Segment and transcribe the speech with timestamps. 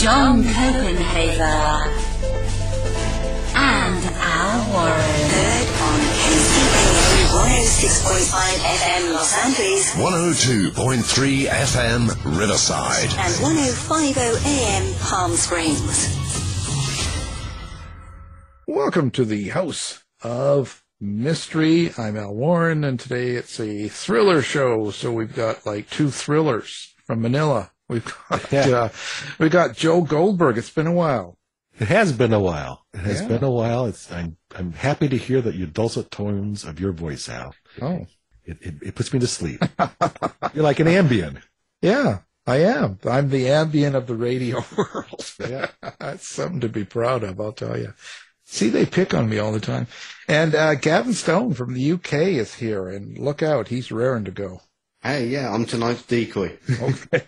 [0.00, 1.86] John Copenhaver,
[3.54, 5.28] and Al Warren.
[5.28, 8.32] Heard on KCAA 106.5
[8.78, 12.00] FM Los Angeles 102.3 FM
[12.38, 13.10] Riverside.
[13.18, 16.16] and 105.0 AM Palm Springs.
[18.66, 21.92] Welcome to the House of Mystery.
[21.98, 24.90] I'm Al Warren, and today it's a thriller show.
[24.92, 27.72] So we've got like two thrillers from Manila.
[27.90, 28.68] We've got Yeah.
[28.68, 28.88] uh,
[29.38, 30.56] we've got Joe Goldberg.
[30.58, 31.36] It's been a while.
[31.78, 32.84] It has been a while.
[32.94, 33.28] It has Yeah.
[33.28, 33.86] been a while.
[33.86, 37.54] It's I'm I'm happy to hear that your dulcet tones of your voice, Al.
[37.82, 38.06] Oh,
[38.44, 39.60] It it, it puts me to sleep.
[40.54, 41.42] You're like an Ambien.
[41.82, 42.98] yeah, I am.
[43.08, 45.32] I'm the Ambien of the radio world.
[45.38, 45.68] Yeah.
[45.98, 47.92] That's something to be proud of, I'll tell you.
[48.44, 49.86] See, they pick on me all the time.
[50.26, 54.32] And uh, Gavin Stone from the UK is here, and look out, he's raring to
[54.32, 54.60] go.
[55.02, 56.58] Hey, yeah, I'm tonight's decoy.
[56.70, 57.22] Okay.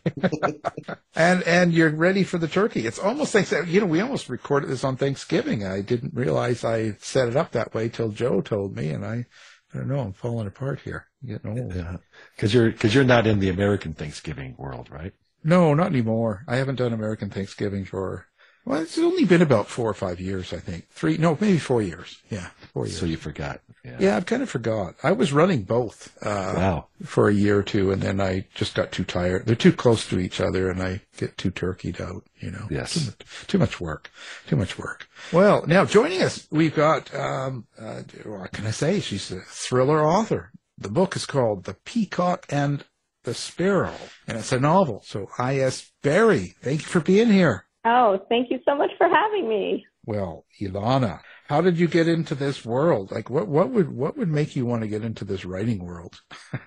[1.17, 2.87] and and you're ready for the turkey.
[2.87, 3.73] It's almost Thanksgiving.
[3.73, 5.65] you know we almost recorded this on Thanksgiving.
[5.67, 9.27] I didn't realize I set it up that way till Joe told me, and I
[9.75, 10.01] I don't know.
[10.01, 11.07] I'm falling apart here.
[11.23, 11.75] I'm getting old.
[11.75, 11.97] Yeah.
[12.37, 15.15] Cause you're, cause you're not in the American Thanksgiving world, right?
[15.45, 16.45] No, not anymore.
[16.47, 18.27] I haven't done American Thanksgiving for
[18.65, 20.89] well, it's only been about four or five years, I think.
[20.91, 22.21] Three, no, maybe four years.
[22.31, 22.99] Yeah, four years.
[22.99, 23.61] So you forgot.
[23.85, 23.97] Yeah.
[23.99, 24.95] yeah, I've kind of forgot.
[25.03, 26.17] I was running both.
[26.25, 26.87] Uh, Wow.
[27.05, 29.45] for a year or two, and then I just got too tired.
[29.47, 32.25] They're too close to each other, and I get too turkeyed out.
[32.39, 32.95] You know, Yes.
[32.95, 34.11] too much, too much work,
[34.47, 35.09] too much work.
[35.33, 39.01] Well, now joining us, we've got um, uh, what can I say?
[39.01, 40.53] She's a thriller author.
[40.79, 42.85] The book is called "The Peacock and
[43.25, 43.95] the Sparrow,"
[44.29, 45.03] and it's a novel.
[45.05, 45.91] So, I.S.
[46.03, 47.67] Berry, thank you for being here.
[47.85, 49.87] Oh, thank you so much for having me.
[50.05, 53.11] Well, Ilana, how did you get into this world?
[53.11, 56.21] Like, what what would what would make you want to get into this writing world?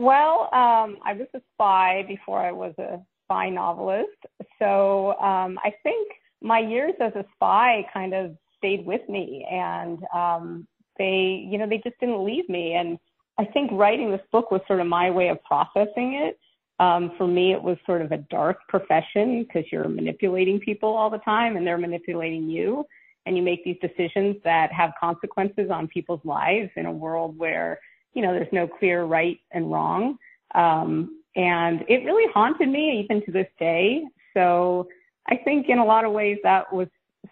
[0.00, 4.16] Well, um, I was a spy before I was a spy novelist.
[4.58, 6.08] So um, I think
[6.40, 10.66] my years as a spy kind of stayed with me and um,
[10.96, 12.72] they, you know, they just didn't leave me.
[12.72, 12.98] And
[13.36, 16.38] I think writing this book was sort of my way of processing it.
[16.80, 21.10] Um, for me, it was sort of a dark profession because you're manipulating people all
[21.10, 22.86] the time and they're manipulating you.
[23.26, 27.78] And you make these decisions that have consequences on people's lives in a world where,
[28.14, 30.16] you know, there's no clear right and wrong.
[30.54, 34.02] Um, and it really haunted me even to this day.
[34.32, 34.88] So
[35.28, 36.88] I think in a lot of ways that was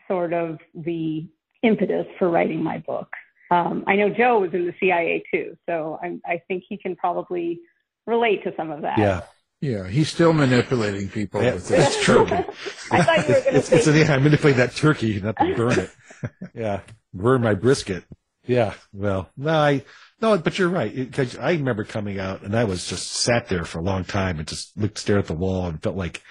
[0.07, 1.27] sort of the
[1.63, 3.09] impetus for writing my book.
[3.51, 6.95] Um, I know Joe was in the CIA too, so I, I think he can
[6.95, 7.61] probably
[8.07, 8.99] relate to some of that.
[8.99, 9.23] Yeah.
[9.61, 11.85] Yeah, he's still manipulating people Yeah, with this.
[11.95, 12.27] that's true.
[12.93, 15.37] I thought you were going to It's, it's, say yeah, I manipulate that turkey, not
[15.37, 15.91] to burn it.
[16.55, 16.81] yeah.
[17.13, 18.05] Burn my brisket.
[18.47, 18.75] Yeah.
[18.93, 19.85] Well, no, I,
[20.23, 21.13] no, but you're right.
[21.13, 24.39] 'cause I remember coming out and I was just sat there for a long time
[24.39, 26.23] and just looked, stare at the wall and felt like,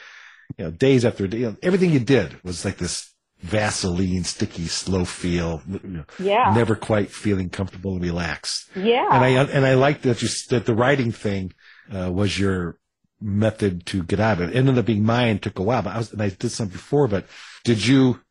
[0.57, 4.65] you know, days after day, you know, everything you did was like this Vaseline, sticky,
[4.67, 6.51] slow feel, you know, Yeah.
[6.55, 8.67] never quite feeling comfortable and relaxed.
[8.75, 9.05] Yeah.
[9.11, 11.53] And I, and I liked that you, that the writing thing,
[11.93, 12.79] uh, was your
[13.19, 14.55] method to get out of it.
[14.55, 16.67] It ended up being mine, took a while, but I was, and I did some
[16.67, 17.25] before, but
[17.63, 18.21] did you,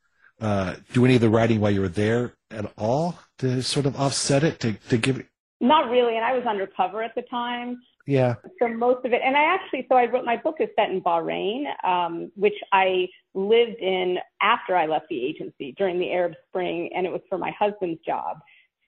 [0.40, 3.98] uh, do any of the writing while you were there at all to sort of
[3.98, 5.26] offset it, to, to give it?
[5.60, 6.16] Not really.
[6.16, 7.78] And I was undercover at the time.
[8.06, 8.34] Yeah.
[8.60, 11.00] so most of it, and I actually, so I wrote my book is set in
[11.00, 16.90] Bahrain, um, which I lived in after I left the agency during the Arab Spring,
[16.94, 18.38] and it was for my husband's job.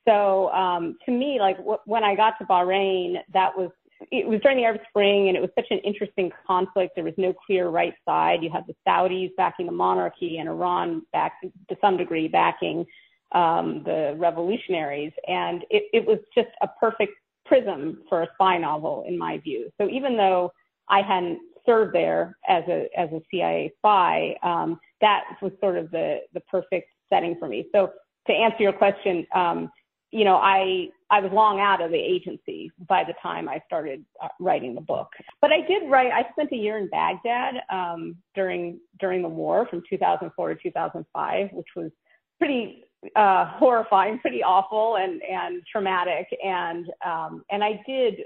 [0.07, 3.71] So um, to me, like w- when I got to Bahrain, that was
[4.11, 6.93] it was during the Arab Spring, and it was such an interesting conflict.
[6.95, 8.43] There was no clear right side.
[8.43, 12.87] You had the Saudis backing the monarchy, and Iran back to some degree backing
[13.33, 17.13] um, the revolutionaries, and it, it was just a perfect
[17.45, 19.71] prism for a spy novel in my view.
[19.81, 20.53] So even though
[20.89, 25.91] I hadn't served there as a as a CIA spy, um, that was sort of
[25.91, 27.67] the the perfect setting for me.
[27.75, 27.93] So
[28.27, 29.71] to answer your question, um,
[30.11, 34.05] you know, I I was long out of the agency by the time I started
[34.23, 35.09] uh, writing the book.
[35.41, 36.13] But I did write.
[36.13, 41.49] I spent a year in Baghdad um, during during the war from 2004 to 2005,
[41.53, 41.91] which was
[42.39, 42.85] pretty
[43.17, 46.27] uh, horrifying, pretty awful, and and traumatic.
[46.45, 48.21] And um, and I did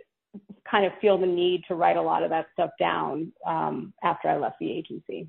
[0.71, 4.29] kind of feel the need to write a lot of that stuff down um, after
[4.29, 5.29] I left the agency.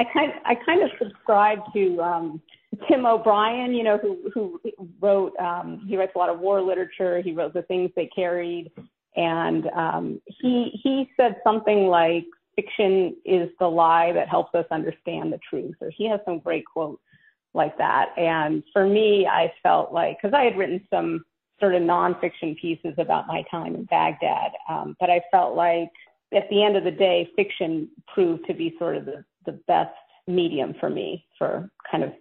[0.00, 2.42] I kind I kind of subscribe to um,
[2.88, 4.60] Tim O'Brien, you know, who who
[5.00, 7.20] wrote um, he writes a lot of war literature.
[7.20, 8.70] He wrote the things they carried,
[9.16, 12.24] and um, he he said something like
[12.56, 15.74] fiction is the lie that helps us understand the truth.
[15.80, 17.02] Or he has some great quotes
[17.54, 18.10] like that.
[18.16, 21.24] And for me, I felt like because I had written some
[21.60, 25.90] sort of nonfiction pieces about my time in Baghdad, um, but I felt like
[26.34, 29.94] at the end of the day, fiction proved to be sort of the, the best
[30.26, 32.12] medium for me for kind of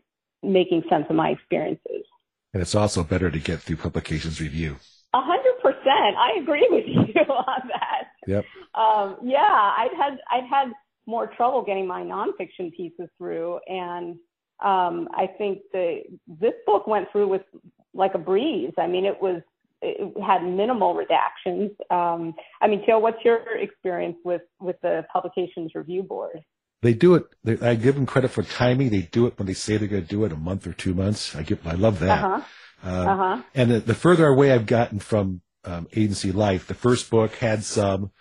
[0.43, 2.05] making sense of my experiences.
[2.53, 4.77] And it's also better to get through publications review.
[5.13, 6.15] A hundred percent.
[6.17, 8.07] I agree with you on that.
[8.27, 8.45] Yep.
[8.75, 10.71] Um, yeah, I'd had I'd had
[11.05, 14.15] more trouble getting my nonfiction pieces through, and
[14.63, 17.41] um, I think the this book went through with
[17.93, 18.73] like a breeze.
[18.77, 19.41] I mean, it was
[19.81, 21.71] it had minimal redactions.
[21.89, 26.41] Um, I mean, Joe, what's your experience with with the publications review board?
[26.81, 27.25] They do it.
[27.43, 28.89] They, I give them credit for timing.
[28.89, 30.93] They do it when they say they're going to do it, a month or two
[30.93, 31.35] months.
[31.35, 31.65] I give.
[31.65, 32.23] I love that.
[32.23, 32.41] Uh-huh.
[32.83, 33.41] Um, Uh-huh.
[33.53, 37.63] And the, the further away I've gotten from um, agency life, the first book had
[37.63, 38.11] some,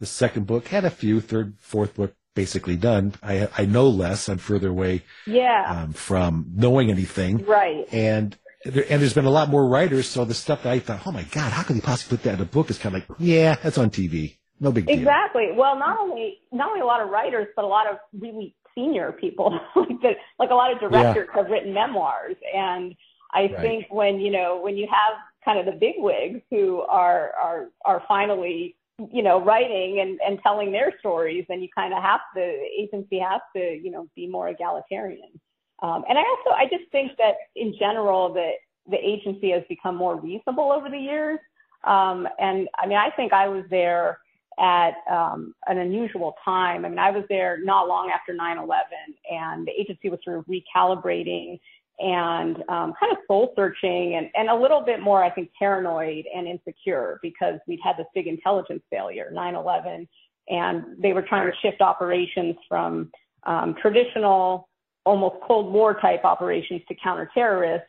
[0.00, 3.14] the second book had a few, third, fourth book basically done.
[3.22, 4.28] I I know less.
[4.28, 5.64] I'm further away Yeah.
[5.84, 7.86] um, from knowing anything, right.
[7.92, 10.06] and there, and there's been a lot more writers.
[10.08, 12.34] So the stuff that I thought, oh my god, how could you possibly put that
[12.34, 12.68] in a book?
[12.70, 14.36] Is kind of like, yeah, that's on TV.
[14.60, 14.98] No big deal.
[14.98, 15.50] Exactly.
[15.54, 19.12] Well, not only not only a lot of writers, but a lot of really senior
[19.12, 19.58] people.
[19.76, 22.94] like, the, like a lot of directors have written memoirs, and
[23.32, 23.60] I Right.
[23.60, 27.68] think when you know when you have kind of the big wigs who are are
[27.84, 28.76] are finally
[29.12, 33.18] you know writing and and telling their stories, then you kind of have the agency
[33.18, 35.38] has to you know be more egalitarian.
[35.82, 38.52] Um, and I also I just think that in general that
[38.88, 41.38] the agency has become more reasonable over the years.
[41.84, 44.18] Um, and I mean I think I was there
[44.58, 46.84] at um, an unusual time.
[46.84, 48.82] I mean, I was there not long after 9/11,
[49.30, 51.58] and the agency was sort of recalibrating
[51.98, 56.26] and um, kind of soul searching and, and a little bit more, I think, paranoid
[56.34, 60.06] and insecure because we'd had this big intelligence failure, 9/11,
[60.48, 63.10] and they were trying to shift operations from
[63.44, 64.68] um, traditional,
[65.04, 67.82] almost Cold War type operations to counterterrorist.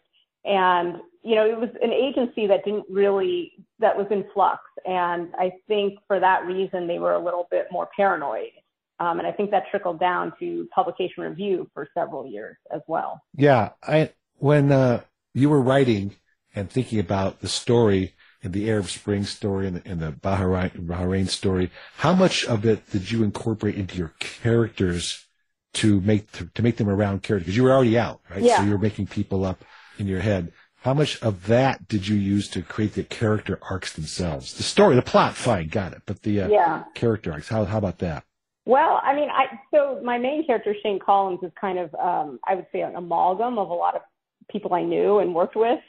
[0.46, 5.30] And you know, it was an agency that didn't really that was in flux, and
[5.38, 8.52] I think for that reason they were a little bit more paranoid.
[9.00, 13.22] Um, and I think that trickled down to publication review for several years as well.
[13.36, 15.02] Yeah, I when uh,
[15.34, 16.16] you were writing
[16.56, 20.88] and thinking about the story and the Arab Spring story and the, and the Bahrain,
[20.88, 25.26] Bahrain story, how much of it did you incorporate into your characters
[25.74, 27.46] to make to, to make them around characters?
[27.46, 28.42] Because you were already out, right?
[28.42, 28.58] Yeah.
[28.58, 29.64] So you were making people up
[30.00, 30.52] in your head.
[30.82, 34.54] How much of that did you use to create the character arcs themselves?
[34.54, 36.04] The story, the plot, fine, got it.
[36.06, 36.84] But the uh, Yeah.
[36.94, 38.24] character arcs, how how about that?
[38.66, 42.56] Well, I mean, I so my main character Shane Collins is kind of um, I
[42.56, 44.02] would say an amalgam of a lot of
[44.50, 45.80] people I knew and worked with,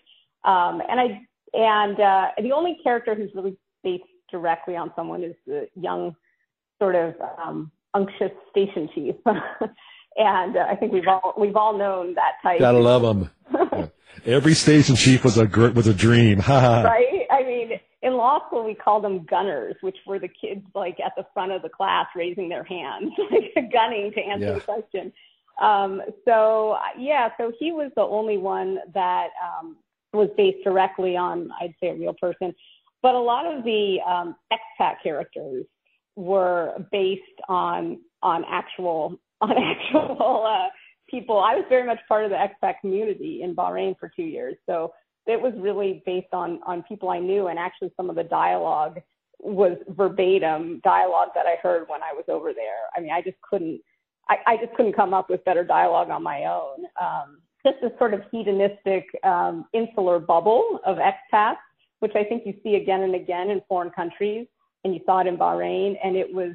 [0.44, 1.20] um, and I
[1.55, 6.14] and uh, the only character who's really based directly on someone is the young,
[6.79, 9.14] sort of um, unctuous station chief,
[10.18, 12.58] and uh, I think we've all we've all known that type.
[12.60, 13.90] Gotta love them.
[14.26, 16.42] Every station chief was a was a dream.
[16.48, 17.26] Right?
[17.30, 17.70] I mean,
[18.02, 21.52] in law school, we called them gunners, which were the kids like at the front
[21.52, 24.54] of the class raising their hands, like gunning to answer Yeah.
[24.54, 25.12] the question.
[25.62, 29.76] Um, so yeah, so he was the only one that um,
[30.12, 32.54] was based directly on, I'd say, a real person.
[33.02, 35.64] But a lot of the um, expat characters
[36.16, 40.68] were based on on actual on actual uh,
[41.09, 41.38] people.
[41.38, 44.92] I was very much part of the expat community in Bahrain for two years, so
[45.26, 49.00] it was really based on on people I knew, and actually some of the dialogue
[49.40, 52.88] was verbatim dialogue that I heard when I was over there.
[52.97, 53.80] I mean, I just couldn't,
[54.28, 56.85] I, I just couldn't come up with better dialogue on my own.
[57.00, 61.57] Um, just this sort of hedonistic um, insular bubble of expats,
[62.00, 64.47] which I think you see again and again in foreign countries,
[64.85, 66.52] and you saw it in Bahrain, and it was,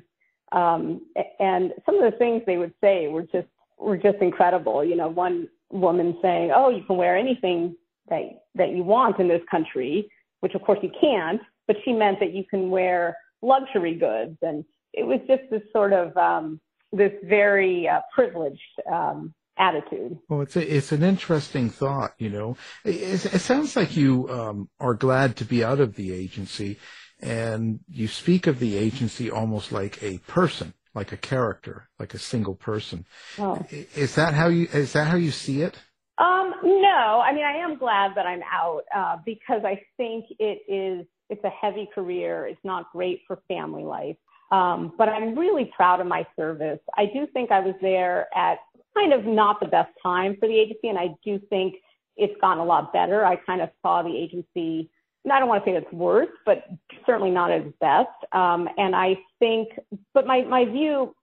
[0.54, 1.02] um,
[1.40, 4.84] and some of the things they would say were just were just incredible.
[4.84, 7.76] You know, one woman saying, "Oh, you can wear anything
[8.10, 8.22] that
[8.56, 10.10] that you want in this country,"
[10.42, 14.64] which of course you can't, but she meant that you can wear luxury goods, and
[14.94, 20.18] it was just this sort of um, this very uh, privileged um, attitude.
[20.30, 22.14] Well, it's a, it's an interesting thought.
[22.20, 26.14] You know, it, it sounds like you um, are glad to be out of the
[26.14, 26.78] agency,
[27.24, 32.20] and you speak of the agency almost like a person, like a character, like a
[32.20, 33.06] single person.
[33.40, 33.66] Oh.
[33.70, 35.80] Is that how you is that how you see it?
[36.18, 40.62] Um, no, I mean I am glad that I'm out uh, because I think it
[40.68, 42.46] is it's a heavy career.
[42.46, 44.18] It's not great for family life.
[44.52, 46.80] Um, but I'm really proud of my service.
[46.96, 48.60] I do think I was there at
[48.94, 50.90] kind of not the best time for the agency.
[50.90, 51.76] And I do think
[52.18, 53.26] it's gotten a lot better.
[53.26, 54.92] I kind of saw the agency,
[55.32, 56.66] I don't want to say it's worse, but
[57.06, 58.10] certainly not as best.
[58.34, 59.70] Um, and I think,
[60.14, 61.16] but my, my view,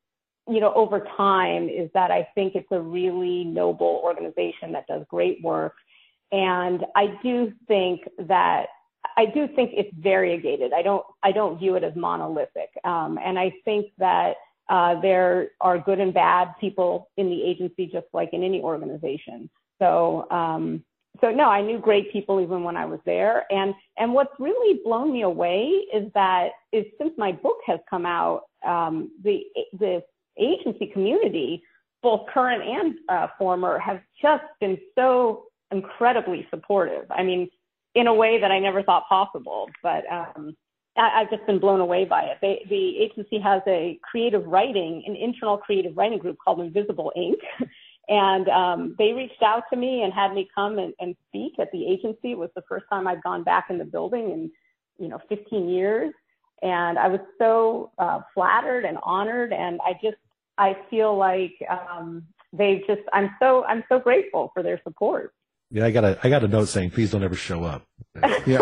[0.48, 5.04] you know, over time is that I think it's a really noble organization that does
[5.08, 5.74] great work.
[6.32, 8.66] And I do think that
[9.16, 10.72] I do think it's variegated.
[10.72, 12.70] I don't I don't view it as monolithic.
[12.84, 14.36] Um, and I think that
[14.68, 19.50] uh, there are good and bad people in the agency, just like in any organization.
[19.80, 20.84] So um,
[21.20, 23.44] so no, I knew great people even when I was there.
[23.50, 28.06] And and what's really blown me away is that is since my book has come
[28.06, 29.42] out, um, the
[29.78, 30.02] the
[30.38, 31.62] agency community,
[32.02, 37.04] both current and uh, former, have just been so incredibly supportive.
[37.10, 37.48] I mean,
[37.94, 39.68] in a way that I never thought possible.
[39.82, 40.56] But um,
[40.96, 42.38] I, have just been blown away by it.
[42.40, 47.38] They, the agency has a creative writing, an internal creative writing group called Invisible Ink.
[48.10, 51.70] and um, they reached out to me and had me come and, and speak at
[51.70, 52.32] the agency.
[52.32, 54.50] It was the first time I'd gone back in the building in,
[54.98, 56.12] you know, 15 years.
[56.60, 59.52] And I was so uh, flattered and honored.
[59.52, 60.16] And I just,
[60.58, 65.32] I feel like um, they just, I'm so, I'm so grateful for their support.
[65.70, 67.84] Yeah, I got a I got a note saying, please don't ever show up.
[68.44, 68.60] Yeah.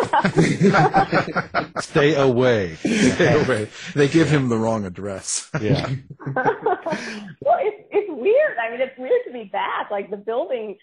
[1.80, 2.74] Stay away.
[2.76, 3.68] Stay away.
[3.94, 5.50] They give him the wrong address.
[5.60, 5.88] Yeah.
[6.36, 8.58] well, it's it's weird.
[8.58, 9.90] I mean, it's weird to be back.
[9.90, 10.76] Like the building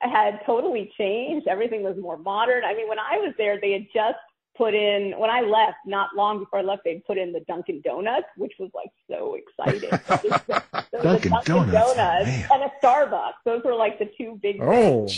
[0.00, 1.48] had totally changed.
[1.48, 2.62] Everything was more modern.
[2.64, 4.18] I mean, when I was there, they had just
[4.56, 7.80] put in when I left, not long before I left, they put in the Dunkin'
[7.84, 9.90] Donuts, which was like so exciting.
[11.02, 12.48] Dunkin', Dunkin Donuts, Donuts man.
[12.52, 13.32] and a Starbucks.
[13.44, 14.60] Those were like the two big.
[14.60, 15.08] Oh,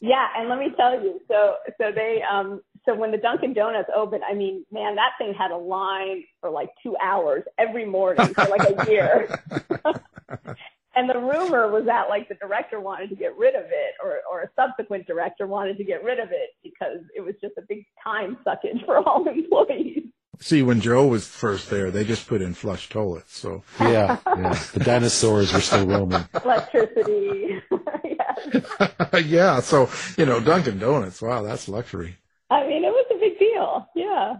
[0.00, 3.90] Yeah, and let me tell you, so so they um so when the Dunkin' Donuts
[3.94, 8.34] opened, I mean, man, that thing had a line for like two hours every morning
[8.34, 9.42] for like a year.
[10.94, 14.20] and the rumor was that like the director wanted to get rid of it or,
[14.30, 17.62] or a subsequent director wanted to get rid of it because it was just a
[17.68, 20.04] big time suckage for all employees.
[20.40, 23.36] see, when Joe was first there, they just put in flush toilets.
[23.36, 24.54] So Yeah, yeah.
[24.74, 26.24] The dinosaurs were still roaming.
[26.44, 27.60] Electricity.
[28.04, 29.24] yes.
[29.24, 31.22] yeah, so you know, Dunkin' Donuts.
[31.22, 32.16] Wow, that's luxury.
[32.50, 33.88] I mean, it was a big deal.
[33.94, 34.36] Yeah.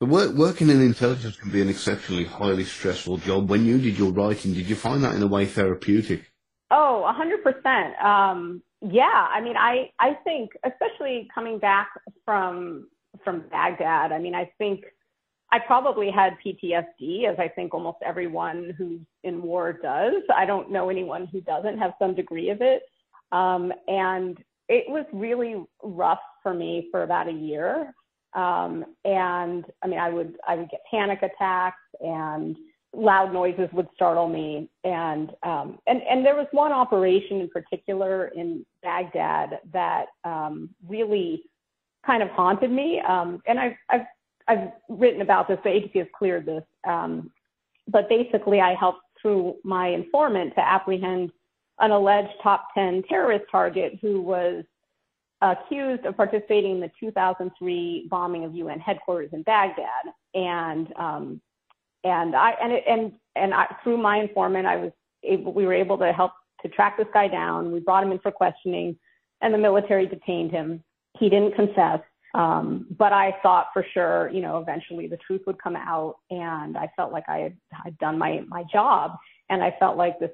[0.00, 3.48] But work, working in intelligence can be an exceptionally highly stressful job.
[3.48, 6.30] When you did your writing, did you find that in a way therapeutic?
[6.70, 7.94] Oh, a hundred percent.
[8.02, 9.28] Um, yeah.
[9.32, 11.88] I mean, I, I think, especially coming back
[12.24, 12.88] from,
[13.22, 14.84] from Baghdad, I mean, I think
[15.52, 20.22] I probably had PTSD as I think almost everyone who's in war does.
[20.34, 22.82] I don't know anyone who doesn't have some degree of it.
[23.30, 24.36] Um, and
[24.68, 27.94] it was really rough for me for about a year.
[28.34, 32.56] Um, and I mean, I would, I would get panic attacks and
[32.92, 34.68] loud noises would startle me.
[34.84, 41.44] And, um, and, and there was one operation in particular in Baghdad that, um, really
[42.04, 43.00] kind of haunted me.
[43.00, 44.06] Um, and I've, I've,
[44.46, 45.58] I've written about this.
[45.64, 46.64] The agency has cleared this.
[46.86, 47.30] Um,
[47.88, 51.32] but basically I helped through my informant to apprehend
[51.80, 54.64] an alleged top 10 terrorist target who was
[55.52, 60.04] accused of participating in the 2003 bombing of UN headquarters in Baghdad.
[60.34, 61.40] And, um,
[62.02, 65.98] and I, and, and, and I, through my informant, I was able, we were able
[65.98, 66.32] to help
[66.62, 67.72] to track this guy down.
[67.72, 68.96] We brought him in for questioning
[69.40, 70.82] and the military detained him.
[71.18, 72.00] He didn't confess.
[72.34, 76.76] Um, but I thought for sure, you know, eventually the truth would come out and
[76.76, 79.12] I felt like I had, I'd done my, my job
[79.50, 80.32] and I felt like this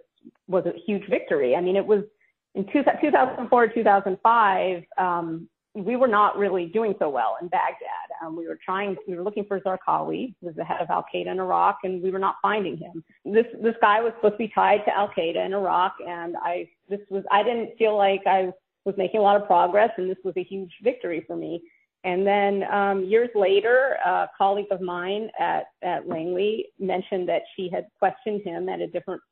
[0.48, 1.56] was a huge victory.
[1.56, 2.04] I mean, it was,
[2.54, 8.10] in two, 2004 2005 um, we were not really doing so well in Baghdad.
[8.22, 11.04] Um, we were trying, we were looking for Zarqawi, who was the head of Al
[11.14, 13.04] Qaeda in Iraq, and we were not finding him.
[13.24, 16.68] This this guy was supposed to be tied to Al Qaeda in Iraq, and I
[16.88, 18.52] this was I didn't feel like I
[18.84, 21.62] was making a lot of progress, and this was a huge victory for me.
[22.02, 27.70] And then um, years later, a colleague of mine at at Langley mentioned that she
[27.72, 29.22] had questioned him at a different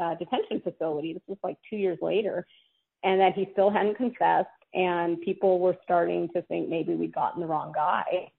[0.00, 1.12] uh, detention facility.
[1.12, 2.46] This was like two years later,
[3.02, 4.48] and that he still hadn't confessed.
[4.74, 8.30] And people were starting to think maybe we'd gotten the wrong guy.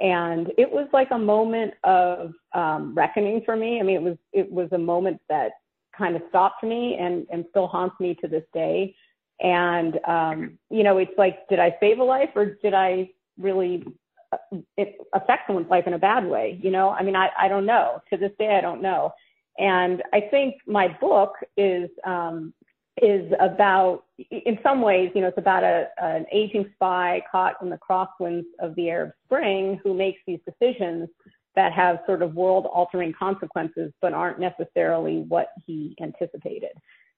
[0.00, 3.80] And it was like a moment of um, reckoning for me.
[3.80, 5.52] I mean, it was it was a moment that
[5.96, 8.94] kind of stopped me and and still haunts me to this day.
[9.40, 13.84] And um, you know, it's like, did I save a life or did I really
[14.32, 16.60] uh, it affect someone's life in a bad way?
[16.62, 18.00] You know, I mean, I I don't know.
[18.10, 19.12] To this day, I don't know.
[19.58, 22.54] And I think my book is um,
[23.02, 27.70] is about, in some ways, you know, it's about a, an aging spy caught in
[27.70, 31.08] the crosswinds of the Arab Spring who makes these decisions
[31.54, 36.70] that have sort of world altering consequences, but aren't necessarily what he anticipated.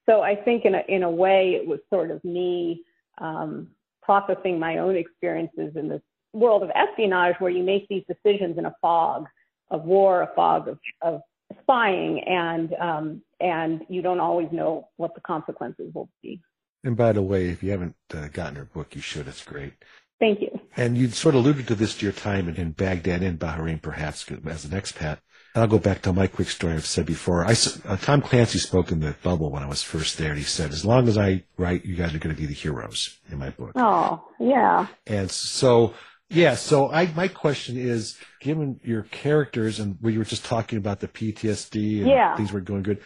[0.07, 2.83] so I think in a in a way it was sort of me
[3.19, 3.69] um,
[4.03, 8.67] processing my own experiences in this world of espionage, where you make these decisions in
[8.67, 9.27] a fog
[9.71, 11.21] of war, a fog of, of
[11.63, 16.41] spying, and um, and you don't always know what the consequences will be.
[16.85, 19.29] And by the way, if you haven't uh, gotten her book, you should.
[19.29, 19.75] It's great.
[20.19, 20.61] Thank you.
[20.77, 23.81] And you sort of alluded to this to your time in, in Baghdad and Bahrain,
[23.81, 25.19] perhaps, as an expat.
[25.55, 27.45] And I'll go back to my quick story I've said before.
[27.45, 30.45] I, uh, Tom Clancy spoke in the bubble when I was first there, and he
[30.45, 33.39] said, as long as I write, you guys are going to be the heroes in
[33.39, 33.73] my book.
[33.77, 34.87] Oh, yeah.
[35.07, 35.95] And so,
[36.31, 41.01] yeah, so I, my question is, given your characters and we were just talking about
[41.01, 42.37] the PTSD and Yeah.
[42.37, 43.01] things were going good,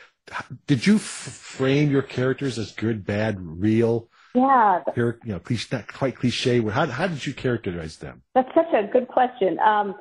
[0.66, 5.68] did you f- frame your characters as good, bad, real, Yeah, char- you know, cliche,
[5.76, 6.60] not quite cliche?
[6.62, 8.22] How, how did you characterize them?
[8.34, 9.58] That's such a good question.
[9.58, 9.94] Um,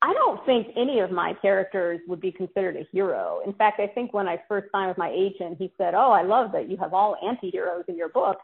[0.00, 3.40] I don't think any of my characters would be considered a hero.
[3.44, 6.22] In fact, I think when I first signed with my agent, he said, "Oh, I
[6.22, 8.38] love that you have all anti-heroes in your book."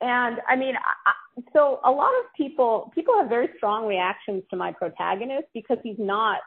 [0.00, 1.12] And I mean, I,
[1.52, 5.98] so a lot of people people have very strong reactions to my protagonist because he's
[5.98, 6.40] not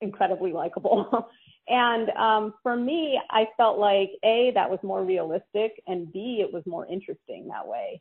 [0.00, 1.28] incredibly likable.
[1.68, 6.52] and um, for me, I felt like a that was more realistic, and b it
[6.52, 8.00] was more interesting that way.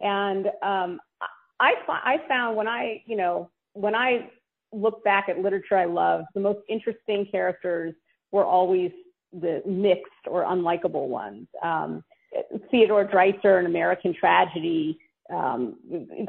[0.00, 1.00] And um,
[1.60, 4.30] I I found when I you know when I
[4.72, 7.94] look back at literature I love, the most interesting characters
[8.32, 8.92] were always
[9.32, 11.46] the mixed or unlikable ones.
[11.62, 12.04] Um,
[12.70, 14.98] Theodore Dreiser An American Tragedy
[15.30, 15.76] um,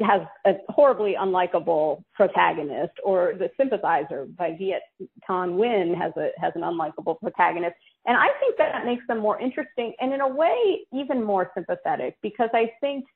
[0.02, 4.82] has a horribly unlikable protagonist, or The Sympathizer by Viet
[5.28, 7.76] Thanh Nguyen has a has an unlikable protagonist,
[8.06, 12.16] and I think that makes them more interesting and in a way even more sympathetic
[12.22, 13.06] because I think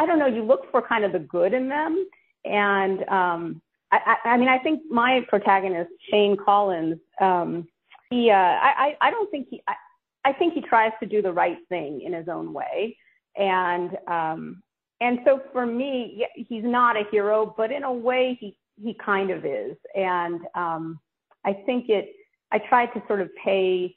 [0.00, 2.08] I don't know you look for kind of the good in them,
[2.44, 7.68] and um, I, I, I mean I think my protagonist Shane Collins, um,
[8.10, 9.74] he uh, I, I I don't think he I,
[10.24, 12.96] I think he tries to do the right thing in his own way,
[13.36, 14.62] and um,
[15.00, 19.30] and so for me, he's not a hero, but in a way, he he kind
[19.30, 19.76] of is.
[19.94, 21.00] And um,
[21.44, 22.12] I think it.
[22.52, 23.94] I tried to sort of pay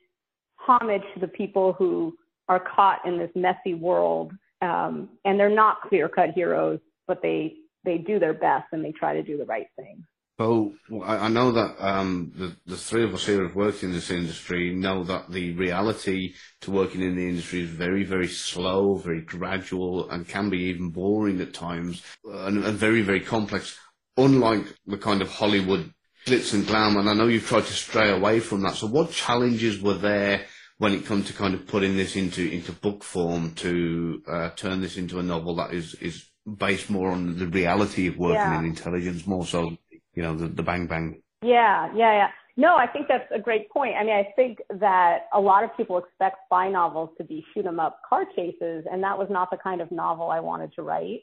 [0.58, 2.16] homage to the people who
[2.48, 4.32] are caught in this messy world,
[4.62, 9.14] um, and they're not clear-cut heroes, but they they do their best and they try
[9.14, 10.04] to do the right thing.
[10.44, 10.74] So
[11.06, 14.12] I I know that um, the, the three of us here have worked in this
[14.12, 19.22] industry know that the reality to working in the industry is very, very slow, very
[19.22, 23.78] gradual, and can be even boring at times, and, and very, very complex.
[24.18, 25.94] Unlike the kind of Hollywood
[26.26, 28.76] glitz and glam, and I know you've tried to stray away from that.
[28.76, 30.42] So, what challenges were there
[30.78, 34.82] when it comes to kind of putting this into into book form to uh, turn
[34.82, 38.60] this into a novel that is is based more on the reality of working Yeah.
[38.60, 39.78] in intelligence, more so
[40.14, 41.22] you know, the, the bang bang.
[41.42, 42.28] Yeah, yeah, yeah.
[42.56, 43.96] No, I think that's a great point.
[43.96, 47.66] I mean, I think that a lot of people expect spy novels to be shoot
[47.66, 50.84] 'em up car chases, and that was not the kind of novel I wanted to
[50.84, 51.22] write.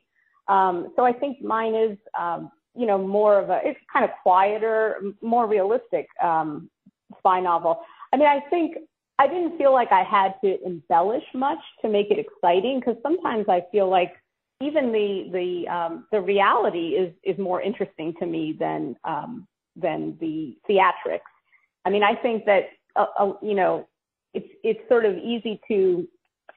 [0.49, 4.11] Um, so I think mine is, um, you know, more of a, it's kind of
[4.23, 6.69] quieter, more realistic um,
[7.19, 7.81] spy novel.
[8.13, 8.77] I mean, I think
[9.21, 13.47] I didn't feel like I had to embellish much to make it exciting because sometimes
[13.49, 14.13] I feel like
[14.61, 19.47] even the the um, the reality is is more interesting to me than um,
[19.77, 21.21] than the theatrics.
[21.85, 23.89] I mean, I think that uh, uh, you know
[24.35, 26.07] it's it's sort of easy to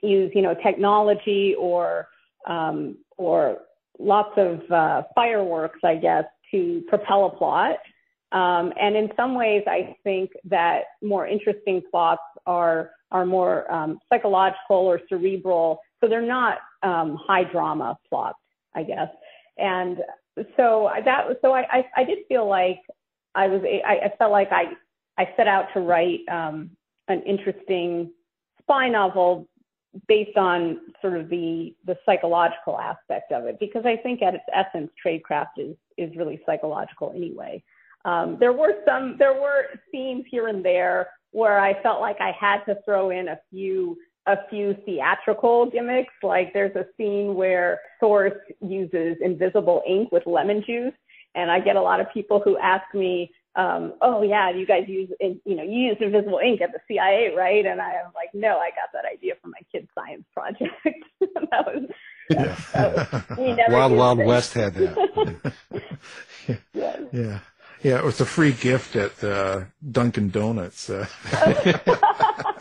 [0.02, 2.08] use you know technology or
[2.48, 3.60] um, or
[4.00, 7.78] lots of uh, fireworks, I guess, to propel a plot.
[8.32, 14.00] Um, and in some ways, I think that more interesting plots are are more um,
[14.10, 15.80] psychological or cerebral.
[16.02, 18.36] So they're not um, high drama plot,
[18.76, 19.10] I guess.
[19.58, 19.98] And
[20.58, 22.80] so that so I, I, I did feel like
[23.36, 24.74] I was I, I felt like I
[25.18, 26.72] I set out to write um,
[27.08, 28.12] an interesting
[28.62, 29.48] spy novel
[30.08, 34.44] based on sort of the the psychological aspect of it because I think at its
[34.54, 37.64] essence tradecraft is is really psychological anyway.
[38.06, 42.32] Um, there were some there were scenes here and there where I felt like I
[42.32, 46.14] had to throw in a few a few theatrical gimmicks.
[46.24, 50.94] Like there's a scene where Source uses invisible ink with lemon juice,
[51.36, 54.86] and I get a lot of people who ask me, um, "Oh yeah, you guys
[54.88, 58.12] use in- you know you use invisible ink at the CIA, right?" And I am
[58.16, 60.74] like, "No, I got that idea from my kid's science project."
[61.52, 61.90] that was
[62.30, 64.26] that was- Wild Wild it.
[64.28, 65.54] West had that.
[66.74, 67.00] Yes.
[67.12, 67.40] Yeah.
[67.84, 70.90] Yeah, it was a free gift at uh, Dunkin' Donuts.
[70.90, 71.06] Uh,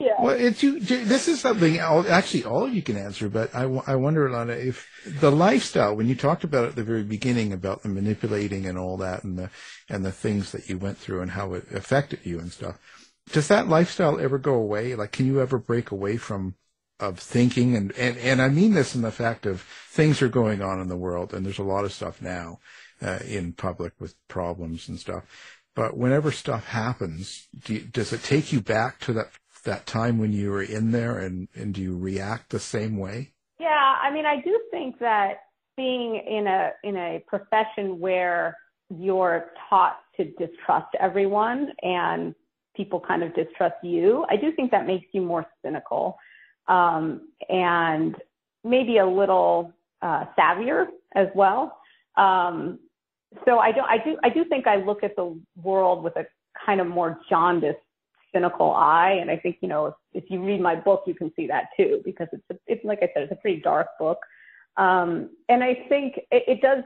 [0.00, 0.14] Yeah.
[0.22, 0.78] well, it's you.
[0.78, 4.52] This is something all, actually all of you can answer, but I, I wonder, Lana,
[4.52, 8.78] if the lifestyle when you talked about at the very beginning about the manipulating and
[8.78, 9.50] all that, and the
[9.88, 12.78] and the things that you went through and how it affected you and stuff.
[13.32, 14.94] does that lifestyle ever go away?
[14.94, 16.54] Like, can you ever break away from
[17.00, 17.76] of thinking?
[17.76, 20.88] And, and, and I mean this in the fact of things are going on in
[20.88, 22.60] the world and there's a lot of stuff now
[23.02, 25.24] uh, in public with problems and stuff.
[25.78, 29.28] But whenever stuff happens, do you, does it take you back to that
[29.62, 33.34] that time when you were in there, and and do you react the same way?
[33.60, 35.34] Yeah, I mean, I do think that
[35.76, 38.56] being in a in a profession where
[38.90, 42.34] you're taught to distrust everyone and
[42.74, 46.18] people kind of distrust you, I do think that makes you more cynical
[46.66, 48.16] um, and
[48.64, 51.78] maybe a little uh, savvier as well.
[52.16, 52.80] Um,
[53.44, 56.26] so I do, I do, I do think I look at the world with a
[56.64, 57.78] kind of more jaundiced,
[58.32, 59.18] cynical eye.
[59.20, 61.64] And I think, you know, if, if you read my book, you can see that
[61.76, 64.18] too, because it's, a, it's like I said, it's a pretty dark book.
[64.76, 66.84] Um, and I think it, it does,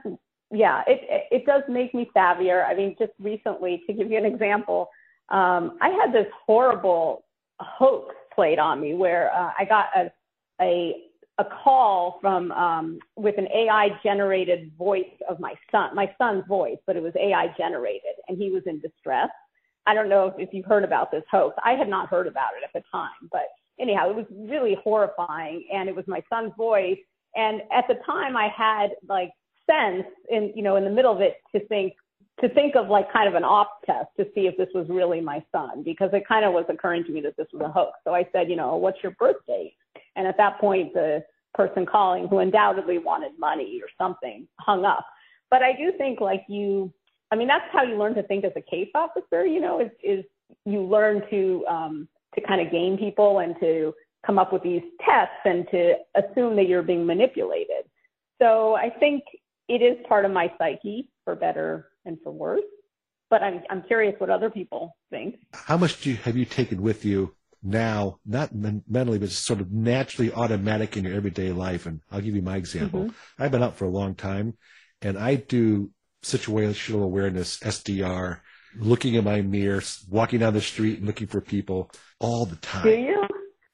[0.50, 2.64] yeah, it, it, it does make me savvier.
[2.66, 4.88] I mean, just recently, to give you an example,
[5.30, 7.24] um, I had this horrible
[7.60, 10.10] hoax played on me where uh, I got a,
[10.60, 10.94] a
[11.38, 16.76] a call from um, with an AI generated voice of my son, my son's voice,
[16.86, 19.30] but it was AI generated, and he was in distress.
[19.86, 21.56] I don't know if, if you've heard about this hoax.
[21.64, 23.46] I had not heard about it at the time, but
[23.80, 26.98] anyhow, it was really horrifying, and it was my son's voice.
[27.34, 29.30] And at the time, I had like
[29.68, 31.94] sense in you know in the middle of it to think
[32.40, 35.20] to think of like kind of an off test to see if this was really
[35.20, 37.92] my son because it kind of was occurring to me that this was a hoax.
[38.04, 39.74] So I said, you know, what's your birth date?
[40.16, 45.06] And at that point, the person calling who undoubtedly wanted money or something hung up.
[45.50, 46.92] But I do think like you,
[47.30, 49.90] I mean, that's how you learn to think as a case officer, you know, is,
[50.02, 50.24] is
[50.64, 53.94] you learn to, um, to kind of game people and to
[54.24, 57.84] come up with these tests and to assume that you're being manipulated.
[58.40, 59.24] So I think
[59.68, 62.62] it is part of my psyche for better and for worse.
[63.30, 65.36] But I'm, I'm curious what other people think.
[65.52, 69.60] How much do you, have you taken with you now, not men- mentally, but sort
[69.60, 71.86] of naturally automatic in your everyday life.
[71.86, 73.04] And I'll give you my example.
[73.04, 73.42] Mm-hmm.
[73.42, 74.54] I've been out for a long time
[75.00, 75.90] and I do
[76.24, 78.40] situational awareness, SDR,
[78.76, 82.84] looking in my mirror, walking down the street and looking for people all the time.
[82.84, 83.26] Do you?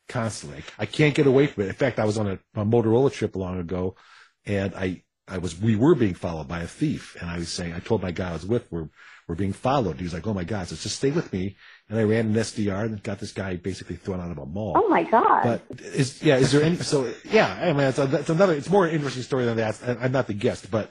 [0.09, 0.63] Constantly.
[0.79, 1.69] I can't get away from it.
[1.69, 3.97] In fact, I was on a, a Motorola trip long ago
[4.45, 7.17] and I, I was, we were being followed by a thief.
[7.21, 8.89] And I was saying, I told my guy I was with, we're,
[9.27, 9.99] we're being followed.
[9.99, 11.57] He was like, oh my God, so just stay with me
[11.89, 14.75] and I ran an SDR and got this guy basically thrown out of a mall.
[14.77, 15.43] Oh my god!
[15.43, 16.77] But is yeah, is there any?
[16.77, 18.55] So yeah, I mean, it's, a, it's another.
[18.55, 19.81] It's more interesting story than that.
[20.01, 20.91] I'm not the guest, but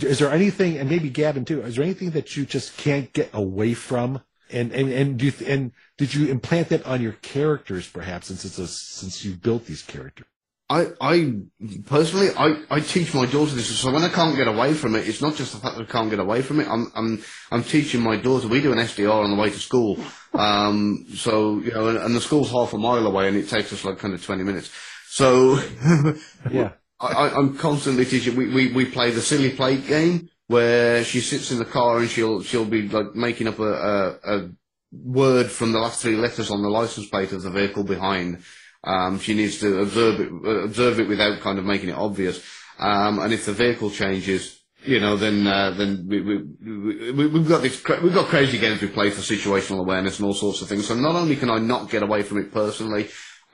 [0.00, 0.78] is there anything?
[0.78, 1.62] And maybe Gavin too.
[1.62, 4.22] Is there anything that you just can't get away from?
[4.50, 8.44] And and and do you, and did you implant that on your characters perhaps since
[8.44, 10.26] it's a since you built these characters?
[10.70, 11.34] I, I
[11.86, 13.74] personally, I, I teach my daughter this.
[13.78, 15.90] So when I can't get away from it, it's not just the fact that I
[15.90, 16.68] can't get away from it.
[16.68, 18.48] I'm, I'm, I'm teaching my daughter.
[18.48, 19.98] We do an SDR on the way to school.
[20.34, 23.72] Um, so, you know, and, and the school's half a mile away and it takes
[23.72, 24.70] us like kind of 20 minutes.
[25.06, 25.54] So,
[26.50, 28.36] yeah, I, I'm constantly teaching.
[28.36, 32.10] We, we, we play the silly plate game where she sits in the car and
[32.10, 34.50] she'll, she'll be like making up a, a, a
[34.92, 38.42] word from the last three letters on the license plate of the vehicle behind
[38.84, 42.44] um, she needs to observe it, observe it without kind of making it obvious.
[42.78, 47.48] Um, and if the vehicle changes, you know, then uh, then we, we, we, we've
[47.48, 50.68] got this we've got crazy games we play for situational awareness and all sorts of
[50.68, 50.86] things.
[50.86, 53.08] So not only can I not get away from it personally,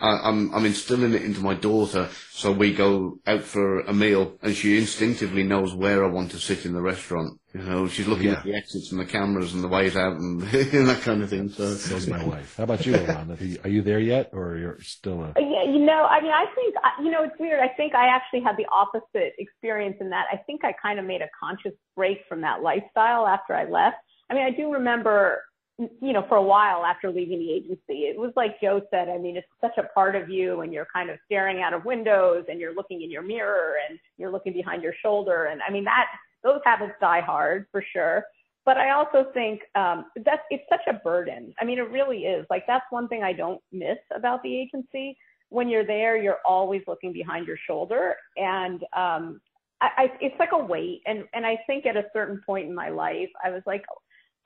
[0.04, 2.08] I'm, I'm instilling it into my daughter.
[2.32, 6.38] So we go out for a meal and she instinctively knows where I want to
[6.38, 7.38] sit in the restaurant.
[7.54, 8.32] You know, she's looking Yeah.
[8.38, 11.48] at the exits and the cameras and the ways out and, that kind of thing.
[11.48, 12.56] So, So's my wife.
[12.56, 13.40] How about you, Alana?
[13.40, 15.32] Are you, are you there yet, or you're still a?
[15.38, 17.60] Yeah, you know, I mean, I think, I- you know, it's weird.
[17.60, 21.04] I think I actually had the opposite experience in that I think I kind of
[21.04, 23.96] made a conscious break from that lifestyle after I left.
[24.28, 25.42] I mean, I do remember,
[25.78, 29.18] you know, for a while after leaving the agency, it was like Joe said, I
[29.18, 32.44] mean, it's such a part of you and you're kind of staring out of windows
[32.48, 35.46] and you're looking in your mirror and you're looking behind your shoulder.
[35.46, 36.06] And I mean, that,
[36.44, 38.24] those habits die hard for sure.
[38.64, 41.52] But I also think um, that it's such a burden.
[41.60, 42.46] I mean, it really is.
[42.48, 45.18] Like that's one thing I don't miss about the agency.
[45.50, 49.40] When you're there, you're always looking behind your shoulder, and um,
[49.80, 51.02] I, I, it's like a weight.
[51.06, 53.84] And and I think at a certain point in my life, I was like,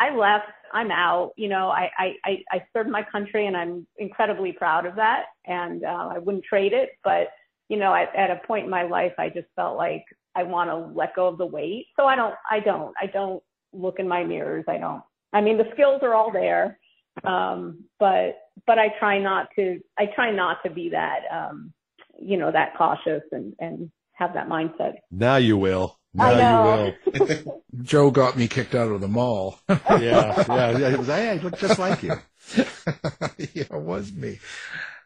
[0.00, 0.46] I left.
[0.72, 1.32] I'm out.
[1.36, 5.26] You know, I I I, I served my country, and I'm incredibly proud of that.
[5.46, 6.90] And uh, I wouldn't trade it.
[7.04, 7.28] But
[7.68, 10.70] you know, at, at a point in my life, I just felt like I want
[10.70, 11.86] to let go of the weight.
[11.96, 12.34] So I don't.
[12.50, 12.94] I don't.
[13.00, 14.64] I don't look in my mirrors.
[14.68, 15.02] I don't.
[15.32, 16.78] I mean, the skills are all there,
[17.24, 19.80] um, but but I try not to.
[19.98, 21.72] I try not to be that, um,
[22.18, 24.94] you know, that cautious and and have that mindset.
[25.10, 25.98] Now you will.
[26.18, 26.92] I Now know.
[27.14, 27.62] you will.
[27.82, 29.60] Joe got me kicked out of the mall.
[29.68, 30.44] yeah, yeah.
[30.78, 30.88] yeah.
[30.88, 32.14] It was, hey, I look just like you.
[32.56, 34.40] yeah, it was me.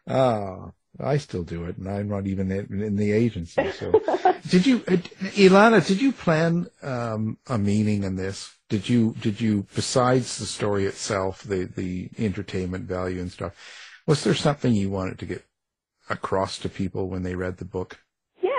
[0.09, 3.71] Ah, I still do it, and I'm not even in, in the agency.
[3.71, 3.91] So,
[4.49, 4.97] did you, uh,
[5.35, 5.85] Ilana?
[5.85, 8.51] Did you plan um, a meaning in this?
[8.69, 9.15] Did you?
[9.21, 9.67] Did you?
[9.75, 13.53] Besides the story itself, the the entertainment value and stuff,
[14.07, 15.45] was there something you wanted to get
[16.09, 17.99] across to people when they read the book?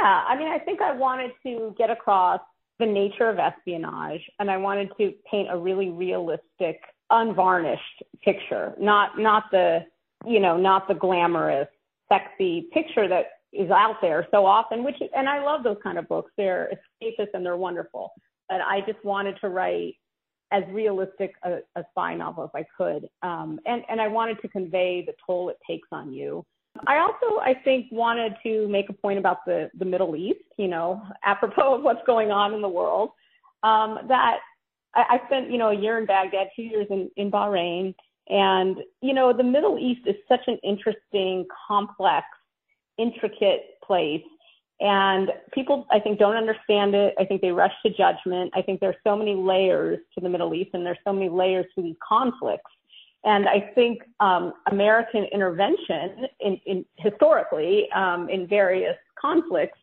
[0.05, 2.41] Yeah, I mean, I think I wanted to get across
[2.79, 9.19] the nature of espionage, and I wanted to paint a really realistic, unvarnished picture, not
[9.19, 9.87] not the
[10.27, 11.69] you know not the glamorous,
[12.13, 14.85] sexy picture that is out there so often.
[14.85, 16.33] Which and I love those kind of books.
[16.37, 16.71] They're
[17.03, 18.13] escapist and they're wonderful.
[18.51, 19.95] But I just wanted to write
[20.53, 24.49] as realistic a, a spy novel as I could, um, and and I wanted to
[24.49, 26.45] convey the toll it takes on you.
[26.87, 30.69] I also, I think, wanted to make a point about the, the Middle East, you
[30.69, 33.11] know, apropos of what's going on in the world.
[33.63, 34.39] Um, that
[34.95, 37.95] I, I spent, you know, a year in Baghdad, two years in, in Bahrain.
[38.29, 42.27] And, you know, the Middle East is such an interesting, complex,
[42.99, 44.25] intricate place.
[44.81, 47.15] And people, I think, don't understand it.
[47.19, 48.51] I think they rush to judgment.
[48.55, 51.67] I think there's so many layers to the Middle East and there's so many layers
[51.77, 52.71] to these conflicts
[53.25, 59.79] and I think um, American intervention in, in historically um, in various conflicts,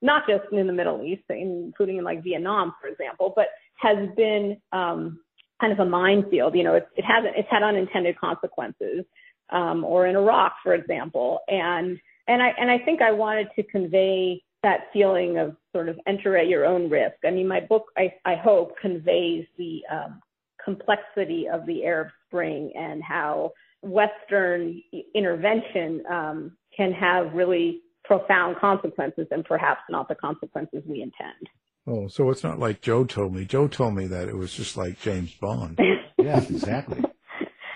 [0.00, 4.56] not just in the Middle East, including in like Vietnam, for example, but has been
[4.72, 5.18] um,
[5.60, 6.54] kind of a minefield.
[6.54, 9.04] You know, it, it hasn't it's had unintended consequences,
[9.50, 13.62] um, or in Iraq, for example, and and I and I think I wanted to
[13.64, 17.16] convey that feeling of sort of enter at your own risk.
[17.24, 20.22] I mean, my book, I, I hope, conveys the um,
[20.64, 24.82] complexity of the Arab Spring and how Western
[25.14, 31.48] intervention um, can have really profound consequences and perhaps not the consequences we intend.
[31.86, 33.44] Oh, so it's not like Joe told me.
[33.44, 35.78] Joe told me that it was just like James Bond.
[36.16, 37.04] Yeah, exactly.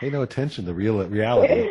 [0.01, 1.69] Pay no attention to real reality.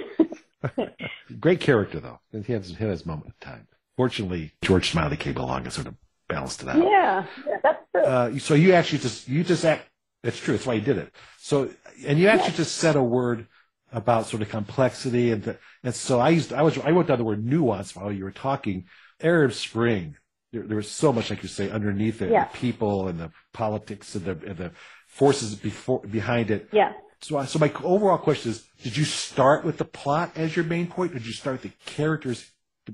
[1.39, 2.19] Great character though.
[2.31, 3.67] He has, he has his moment of time.
[3.95, 5.95] Fortunately, George Smiley came along and sort of
[6.29, 6.77] balanced it out.
[6.77, 7.25] Yeah,
[7.63, 8.03] that's true.
[8.03, 9.89] Uh, so you actually just you just act.
[10.21, 10.53] That's true.
[10.55, 11.11] That's why you did it.
[11.47, 11.69] So
[12.05, 13.47] and you actually just said a word
[13.93, 17.19] about sort of complexity and the, and so I used I was I wrote down
[17.19, 18.85] the word nuance while you were talking.
[19.21, 20.17] Arab Spring.
[20.51, 22.49] There, there was so much, like you say, underneath it, Yeah.
[22.51, 24.71] the people and the politics and the and the
[25.07, 26.67] forces before behind it.
[26.73, 26.91] yeah.
[27.21, 30.87] So, so my overall question is: Did you start with the plot as your main
[30.87, 32.51] point, or did you start the characters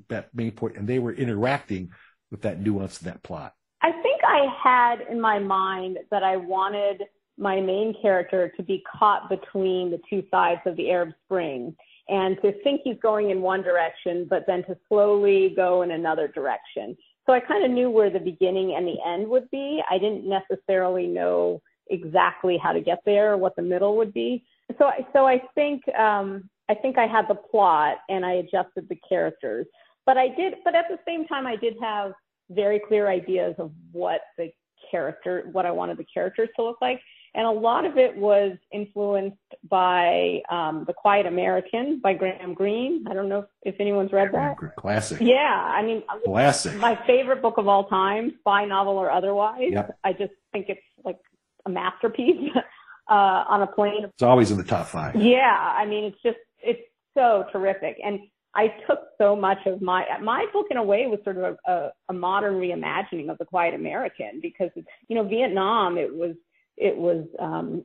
[0.09, 1.89] that main point, and they were interacting
[2.29, 3.55] with that nuance in that plot?
[3.81, 7.01] I think I had in my mind that I wanted
[7.37, 11.75] my main character to be caught between the two sides of the Arab Spring
[12.09, 16.27] and to think he's going in one direction, but then to slowly go in another
[16.27, 16.95] direction.
[17.25, 19.81] So I kind of knew where the beginning and the end would be.
[19.89, 24.45] I didn't necessarily know exactly how to get there, or what the middle would be.
[24.77, 28.87] So, I- so I think, um, I think I had the plot and I adjusted
[28.89, 29.65] the characters,
[30.05, 32.13] but I did, but at the same time, I did have
[32.49, 34.51] very clear ideas of what the
[34.89, 37.01] character, what I wanted the characters to look like.
[37.35, 43.05] And a lot of it was influenced by um, The Quiet American by Graham Greene.
[43.09, 44.57] I don't know if, if anyone's read that.
[44.77, 45.19] Classic.
[45.19, 46.75] Yeah, I mean, Classic.
[46.75, 49.69] my favorite book of all time, spy novel or otherwise.
[49.71, 49.97] Yep.
[50.03, 51.17] I just think it's like
[51.65, 52.51] a masterpiece
[53.09, 53.13] uh,
[53.49, 54.03] on a plane.
[54.03, 55.15] It's always in the top five.
[55.15, 56.81] Yeah, I mean, it's just it's
[57.15, 58.19] so terrific, and
[58.55, 61.71] I took so much of my my book in a way was sort of a,
[61.71, 66.35] a, a modern reimagining of the Quiet American because it's, you know Vietnam it was
[66.77, 67.83] it was um,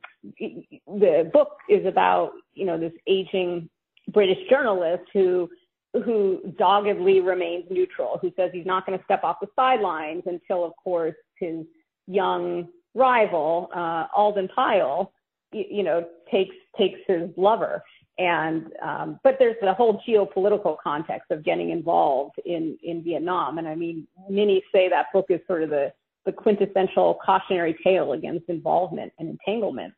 [0.87, 3.69] the book is about you know this aging
[4.11, 5.49] British journalist who
[5.93, 10.63] who doggedly remains neutral, who says he's not going to step off the sidelines until,
[10.63, 11.65] of course, his
[12.07, 15.11] young rival uh, Alden Pyle,
[15.51, 17.83] you, you know, takes takes his lover.
[18.19, 23.67] And um, but there's the whole geopolitical context of getting involved in in Vietnam, and
[23.67, 25.93] I mean, many say that book is sort of the
[26.25, 29.93] the quintessential cautionary tale against involvement and entanglement.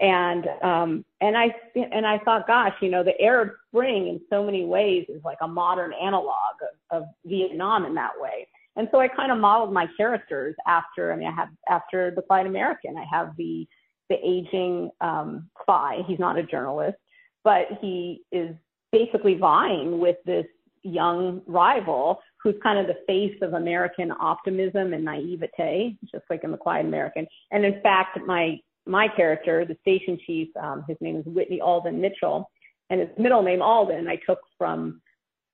[0.00, 4.44] And um, and I and I thought, gosh, you know, the Arab Spring in so
[4.44, 6.56] many ways is like a modern analog
[6.90, 8.48] of, of Vietnam in that way.
[8.76, 11.12] And so I kind of modeled my characters after.
[11.12, 12.96] I mean, I have after the Quiet American.
[12.96, 13.68] I have the
[14.10, 16.02] the aging um, spy.
[16.06, 16.98] He's not a journalist,
[17.44, 18.54] but he is
[18.90, 20.46] basically vying with this
[20.82, 26.50] young rival who's kind of the face of American optimism and naivete, just like in
[26.52, 27.26] the Quiet American.
[27.50, 32.02] And in fact, my my character, the station chief, um, his name is Whitney Alden
[32.02, 32.50] Mitchell,
[32.90, 35.00] and his middle name Alden I took from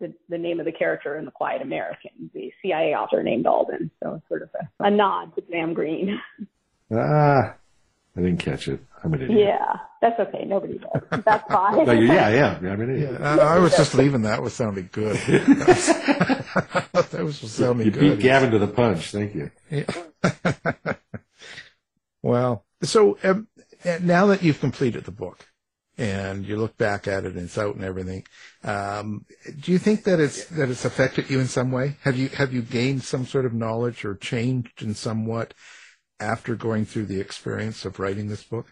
[0.01, 3.91] the, the name of the character in The Quiet American, the CIA author named Alden.
[4.03, 6.21] So it's sort of a, a nod to Graham Greene.
[6.93, 7.55] Ah,
[8.17, 8.81] I didn't catch it.
[9.05, 9.39] I'm an idiot.
[9.39, 10.45] Yeah, that's okay.
[10.45, 11.23] Nobody does.
[11.25, 11.87] That's fine.
[11.87, 12.59] No, yeah, yeah.
[12.61, 13.21] I'm an idiot.
[13.21, 15.17] I, I was just leaving that was sounding good.
[16.93, 18.19] that was sounding You good.
[18.19, 19.11] beat Gavin to the punch.
[19.11, 19.51] Thank you.
[19.71, 19.85] Yeah.
[22.23, 23.49] well, so um,
[24.03, 25.47] now that you've completed the book
[25.99, 28.25] and you look back at it and it's out and everything,
[28.65, 29.25] um,
[29.61, 31.97] do you think that it's that it's affected you in some way?
[32.03, 35.55] Have you have you gained some sort of knowledge or changed in somewhat
[36.19, 38.67] after going through the experience of writing this book?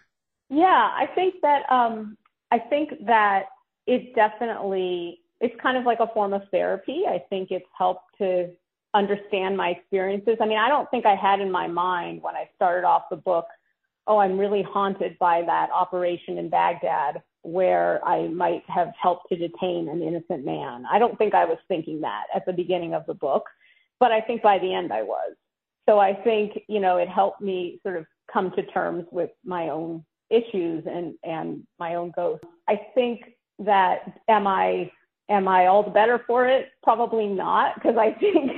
[0.50, 2.16] Yeah, I think that um,
[2.50, 3.44] I think that
[3.86, 7.04] it definitely it's kind of like a form of therapy.
[7.08, 8.50] I think it's helped to
[8.94, 10.36] understand my experiences.
[10.40, 13.16] I mean, I don't think I had in my mind when I started off the
[13.16, 13.46] book,
[14.06, 19.36] oh, I'm really haunted by that operation in Baghdad where I might have helped to
[19.36, 20.84] detain an innocent man.
[20.90, 23.44] I don't think I was thinking that at the beginning of the book,
[24.00, 25.34] but I think by the end I was.
[25.88, 29.68] So I think, you know, it helped me sort of come to terms with my
[29.68, 32.46] own issues and, and my own ghosts.
[32.68, 33.20] I think
[33.60, 34.90] that am I
[35.28, 36.68] am I all the better for it?
[36.82, 38.52] Probably not, because I think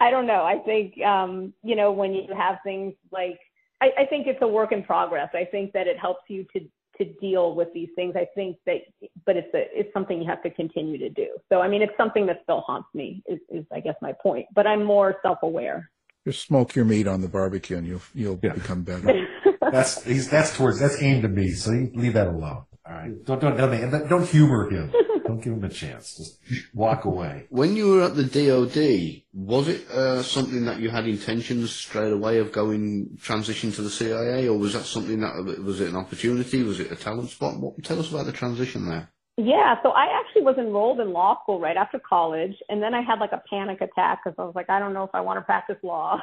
[0.00, 0.44] I don't know.
[0.44, 3.38] I think um, you know when you have things like
[3.80, 5.28] I, I think it's a work in progress.
[5.34, 6.60] I think that it helps you to
[6.98, 8.14] to deal with these things.
[8.14, 8.80] I think that,
[9.24, 11.28] but it's a it's something you have to continue to do.
[11.48, 13.22] So I mean, it's something that still haunts me.
[13.26, 14.46] Is, is I guess my point.
[14.54, 15.90] But I'm more self aware.
[16.26, 18.52] Just smoke your meat on the barbecue and you'll you'll Yeah.
[18.52, 19.26] become better.
[19.72, 21.50] That's he's that's towards that's aimed at me.
[21.52, 22.64] So you leave that alone.
[22.86, 23.24] All right.
[23.24, 24.92] Don't don't don't, don't humor him.
[25.30, 26.16] Don't give him a chance.
[26.16, 26.40] Just
[26.74, 27.46] walk away.
[27.50, 32.12] When you were at the DoD, was it uh, something that you had intentions straight
[32.12, 35.96] away of going transition to the CIA, or was that something that was it an
[35.96, 36.64] opportunity?
[36.64, 37.60] Was it a talent spot?
[37.60, 39.08] What, tell us about the transition there.
[39.36, 43.02] Yeah, so I actually was enrolled in law school right after college, and then I
[43.02, 45.38] had like a panic attack because I was like, I don't know if I want
[45.38, 46.20] to practice law.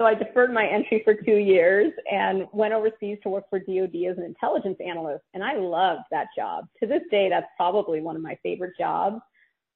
[0.00, 3.94] So I deferred my entry for two years and went overseas to work for DoD
[4.10, 6.64] as an intelligence analyst, and I loved that job.
[6.80, 9.20] To this day, that's probably one of my favorite jobs.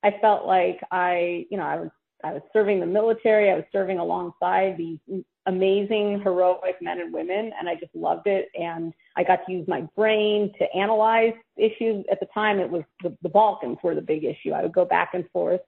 [0.02, 1.90] I felt like I, you know, I was
[2.24, 4.98] I was serving the military, I was serving alongside these
[5.44, 8.48] amazing, heroic men and women, and I just loved it.
[8.58, 12.02] And I got to use my brain to analyze issues.
[12.10, 14.52] At the time, it was the, the Balkans were the big issue.
[14.52, 15.60] I would go back and forth.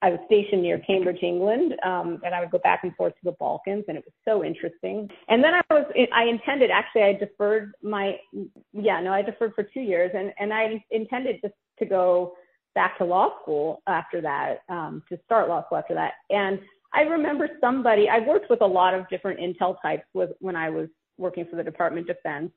[0.00, 3.24] I was stationed near Cambridge, England, um, and I would go back and forth to
[3.24, 5.08] the Balkans, and it was so interesting.
[5.28, 8.16] And then I was, I intended, actually, I deferred my,
[8.72, 12.34] yeah, no, I deferred for two years, and and I intended just to go
[12.74, 16.12] back to law school after that, um, to start law school after that.
[16.30, 16.60] And
[16.94, 20.70] I remember somebody, I worked with a lot of different intel types with, when I
[20.70, 22.52] was working for the Department of Defense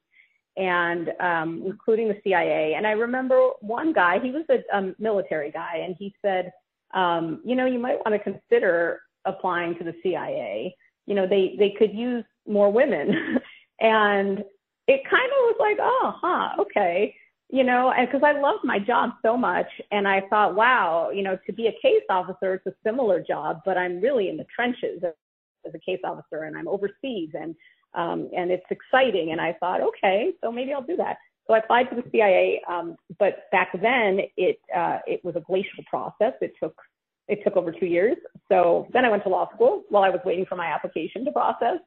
[0.58, 2.76] and um, including the CIA.
[2.76, 6.52] And I remember one guy, he was a um, military guy, and he said,
[6.94, 10.76] um, you know, you might want to consider applying to the CIA.
[11.06, 13.10] You know, they, they could use more women.
[13.80, 14.40] and
[14.88, 17.16] it kind of was like, oh, huh, okay
[17.52, 19.68] you know, and because I loved my job so much.
[19.92, 23.62] And I thought, wow, you know, to be a case officer, it's a similar job,
[23.66, 27.54] but I'm really in the trenches as a case officer and I'm overseas and,
[27.94, 29.34] um, and it's exciting.
[29.34, 31.18] And I thought, okay, so maybe I'll do that.
[31.52, 32.62] So I applied to the CIA.
[32.70, 36.32] Um, but back then it, uh, it was a glacial process.
[36.40, 36.74] It took,
[37.28, 38.16] it took over two years.
[38.50, 41.32] So then I went to law school while I was waiting for my application to
[41.34, 41.80] process.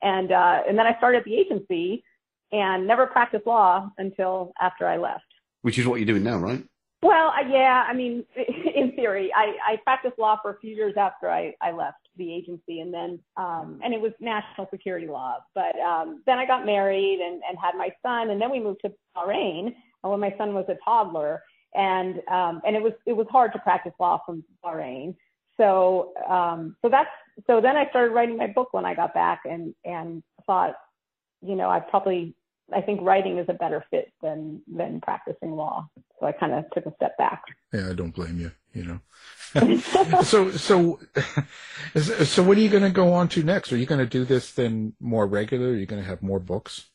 [0.00, 2.02] And, uh, and then I started at the agency
[2.50, 5.24] and never practiced law until after I left.
[5.60, 6.64] Which is what you're doing now, right?
[7.02, 8.24] Well, uh, yeah, I mean,
[8.74, 12.32] in theory, I, I practiced law for a few years after I, I left the
[12.32, 15.38] agency, and then um, and it was national security law.
[15.54, 18.82] But um, then I got married and, and had my son, and then we moved
[18.84, 21.42] to Bahrain when my son was a toddler,
[21.74, 25.16] and um, and it was it was hard to practice law from Bahrain.
[25.56, 27.10] So um, so that's
[27.46, 30.74] so then I started writing my book when I got back, and and thought,
[31.42, 32.34] you know, I probably
[32.74, 35.88] I think writing is a better fit than than practicing law.
[36.18, 37.42] So I kind of took a step back.
[37.72, 38.52] Yeah, I don't blame you.
[38.72, 39.00] You know.
[40.22, 41.00] so so
[42.00, 43.72] so what are you going to go on to next?
[43.72, 45.68] Are you going to do this then more regular?
[45.68, 46.86] Are you going to have more books?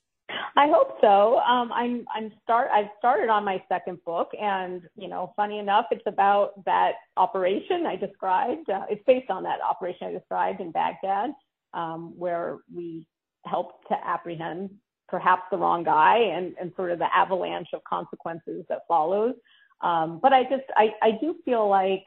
[0.58, 1.38] I hope so.
[1.40, 5.86] Um, I'm I'm start I've started on my second book, and you know, funny enough,
[5.92, 8.70] it's about that operation I described.
[8.70, 11.32] Uh, it's based on that operation I described in Baghdad,
[11.74, 13.06] um, where we
[13.46, 14.72] helped to apprehend
[15.08, 19.36] perhaps the wrong guy and, and sort of the avalanche of consequences that follows.
[19.82, 22.04] Um, but I just, I, I do feel like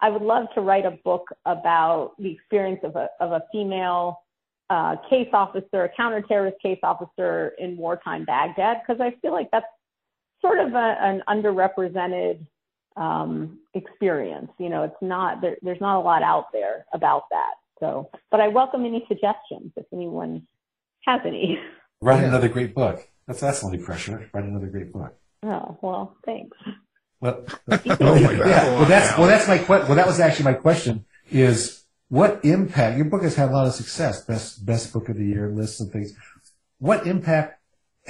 [0.00, 4.20] I would love to write a book about the experience of a, of a female
[4.68, 9.66] uh, case officer, a counterterrorist case officer in wartime Baghdad, because I feel like that's
[10.42, 12.44] sort of a, an underrepresented
[12.96, 14.50] um, experience.
[14.58, 17.54] You know, it's not there, there's not a lot out there about that.
[17.80, 20.46] So, but I welcome any suggestions if anyone
[21.04, 21.58] has any.
[22.00, 23.06] Write another great book.
[23.26, 24.30] That's that's only pressure.
[24.32, 25.14] Write another great book.
[25.42, 26.56] Oh well, thanks.
[27.20, 31.04] Well, Oh, yeah, well, that's well, that's my que- well, that was actually my question.
[31.30, 35.16] Is what impact your book has had a lot of success, best best book of
[35.16, 36.12] the year lists and things.
[36.78, 37.60] What impact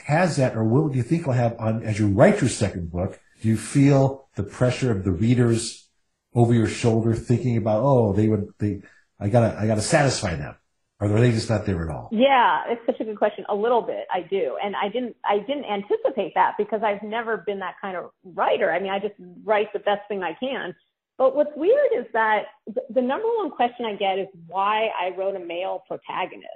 [0.04, 2.90] has that, or what do you think will have on as you write your second
[2.90, 3.20] book?
[3.40, 5.88] Do you feel the pressure of the readers
[6.34, 8.82] over your shoulder, thinking about, oh, they would, they,
[9.18, 10.54] I gotta, I gotta satisfy them,
[11.00, 12.08] or are they just not there at all?
[12.10, 13.44] Yeah, it's such a good question.
[13.48, 17.38] A little bit, I do, and I didn't, I didn't anticipate that because I've never
[17.46, 18.72] been that kind of writer.
[18.72, 20.74] I mean, I just write the best thing I can.
[21.18, 25.36] But what's weird is that the, number one question I get is why I wrote
[25.36, 26.48] a male protagonist.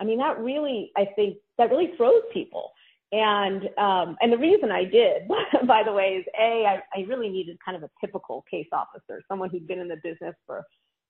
[0.00, 2.70] I mean, that really, I think, that really throws people.
[3.12, 5.28] And um, and the reason I did,
[5.66, 9.22] by the way, is a I, I really needed kind of a typical case officer,
[9.28, 10.64] someone who'd been in the business for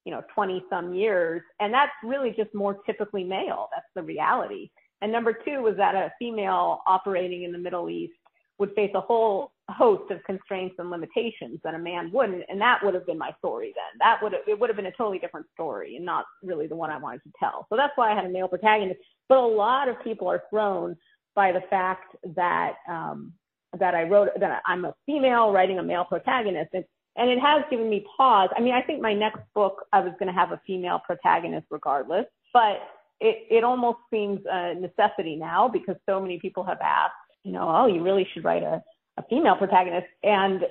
[0.07, 3.69] you know 20 some years, and that's really just more typically male.
[3.75, 4.71] That's the reality.
[5.03, 8.15] And number two was that a female operating in the Middle East
[8.59, 12.83] would face a whole host of constraints and limitations that a man wouldn't, and that
[12.83, 13.99] would have been my story then.
[13.99, 16.77] That would have, it would have been a totally different story, and not really the
[16.77, 17.67] one I wanted to tell.
[17.69, 19.01] So that's why I had a male protagonist.
[19.29, 20.97] But a lot of people are thrown
[21.35, 23.33] by the fact that um,
[23.79, 26.85] that I wrote that I'm a female writing a male protagonist, and
[27.17, 28.51] and it has given me pause.
[28.57, 31.67] I mean, I think my next book I was going to have a female protagonist
[31.71, 32.81] regardless, but
[33.21, 37.15] it it almost seems a necessity now because so many people have asked,
[37.45, 38.83] you know, oh, you really should write a
[39.19, 40.63] a female protagonist, and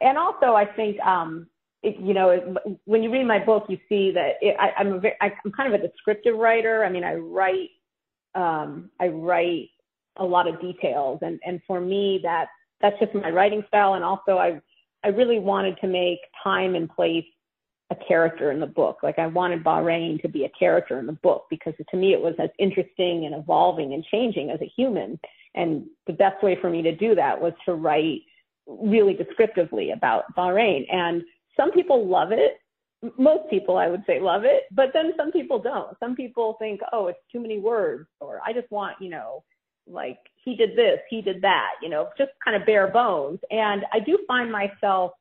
[0.00, 1.48] and also I think um,
[1.82, 2.44] it, you know, it,
[2.84, 5.52] when you read my book, you see that it, I, I'm a very, I, I'm
[5.52, 6.84] kind of a descriptive writer.
[6.84, 7.70] I mean, I write
[8.34, 9.70] um, I write
[10.16, 12.46] a lot of details, and and for me that
[12.80, 13.94] that's just my writing style.
[13.94, 14.60] And also, I
[15.04, 17.24] I really wanted to make time and place
[17.90, 18.98] a character in the book.
[19.02, 22.20] Like I wanted Bahrain to be a character in the book because to me it
[22.20, 25.18] was as interesting and evolving and changing as a human.
[25.54, 28.20] And the best way for me to do that was to write
[28.66, 30.84] really descriptively about Bahrain.
[30.92, 31.22] And
[31.56, 32.58] some people love it.
[33.16, 35.96] Most people, I would say, love it, but then some people don't.
[36.00, 39.44] Some people think, oh, it's too many words, or I just want, you know,
[39.86, 43.40] like he did this, he did that, you know, just kind of bare bones.
[43.50, 45.12] And I do find myself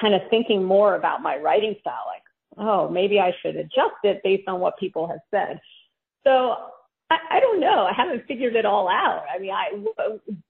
[0.00, 2.22] kind of thinking more about my writing style, like,
[2.58, 5.60] oh, maybe I should adjust it based on what people have said.
[6.24, 6.56] So
[7.10, 7.86] I, I don't know.
[7.86, 9.24] I haven't figured it all out.
[9.32, 9.70] I mean, I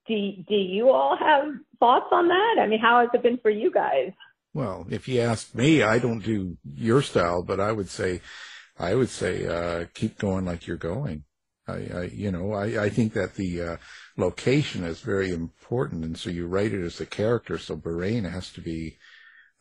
[0.06, 0.44] do.
[0.48, 1.44] Do you all have
[1.78, 2.56] thoughts on that?
[2.60, 4.12] I mean, how has it been for you guys?
[4.54, 8.22] Well, if you ask me, I don't do your style, but I would say,
[8.78, 11.24] I would say, uh, keep going like you're going.
[11.68, 13.76] I, I you know, I, I think that the uh,
[14.16, 17.58] location is very important, and so you write it as a character.
[17.58, 18.98] So Bahrain has to be,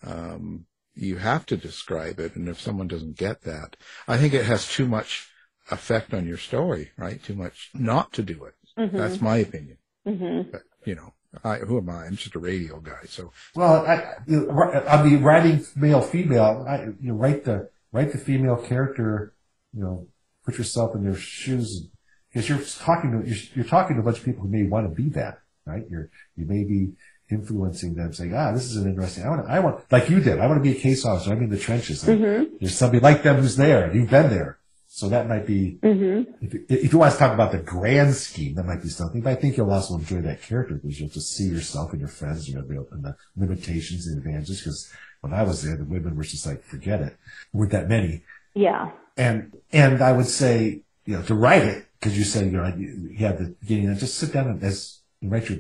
[0.04, 3.76] um, you have to describe it, and if someone doesn't get that,
[4.08, 5.30] I think it has too much
[5.72, 7.22] effect on your story, right?
[7.22, 8.54] Too much not to do it.
[8.78, 8.98] Mm-hmm.
[8.98, 9.78] That's my opinion.
[10.08, 10.52] Mm-hmm.
[10.52, 12.06] But you know, I, who am I?
[12.06, 13.06] I'm just a radio guy.
[13.08, 17.70] So Well, I, you know, on the writing male female, I, you know, write the
[17.92, 19.34] write the female character.
[19.74, 20.08] You know,
[20.46, 21.90] put yourself in their shoes
[22.36, 24.90] because you're talking to you're, you're talking to a bunch of people who may want
[24.90, 25.84] to be that, right?
[25.90, 26.92] You're you may be
[27.32, 29.24] influencing them, saying, "Ah, this is an interesting.
[29.24, 30.40] I want, to, I want, like you did.
[30.40, 31.32] I want to be a case officer.
[31.32, 32.04] I'm in the trenches.
[32.04, 32.58] Mm-hmm.
[32.60, 33.94] There's somebody like them who's there.
[33.96, 35.80] You've been there, so that might be.
[35.82, 36.46] Mm-hmm.
[36.46, 39.22] If, if you want to talk about the grand scheme, that might be something.
[39.22, 42.10] But I think you'll also enjoy that character because you'll just see yourself and your
[42.10, 42.50] friends.
[42.50, 44.60] You're be and the limitations and advantages.
[44.60, 47.16] Because when I was there, the women were just like, forget it.
[47.54, 48.24] Weren't that many.
[48.54, 48.92] Yeah.
[49.16, 52.68] And and I would say, you know, to write it because you said you know
[52.76, 53.88] you, had the beginning.
[53.90, 55.60] And just sit down and as write your,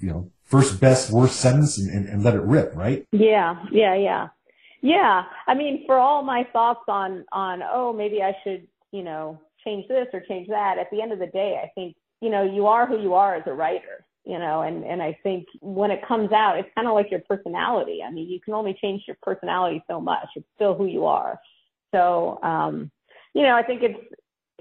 [0.00, 2.74] you know, first best worst sentence and, and, and let it rip.
[2.74, 3.06] Right.
[3.12, 4.28] Yeah, yeah, yeah.
[4.82, 5.24] Yeah.
[5.46, 9.88] I mean, for all my thoughts on on oh, maybe I should, you know, change
[9.88, 12.66] this or change that, at the end of the day, I think, you know, you
[12.66, 16.06] are who you are as a writer, you know, and and I think when it
[16.06, 18.00] comes out, it's kind of like your personality.
[18.06, 20.28] I mean, you can only change your personality so much.
[20.36, 21.38] It's still who you are.
[21.92, 22.90] So, um,
[23.34, 23.98] you know, I think it's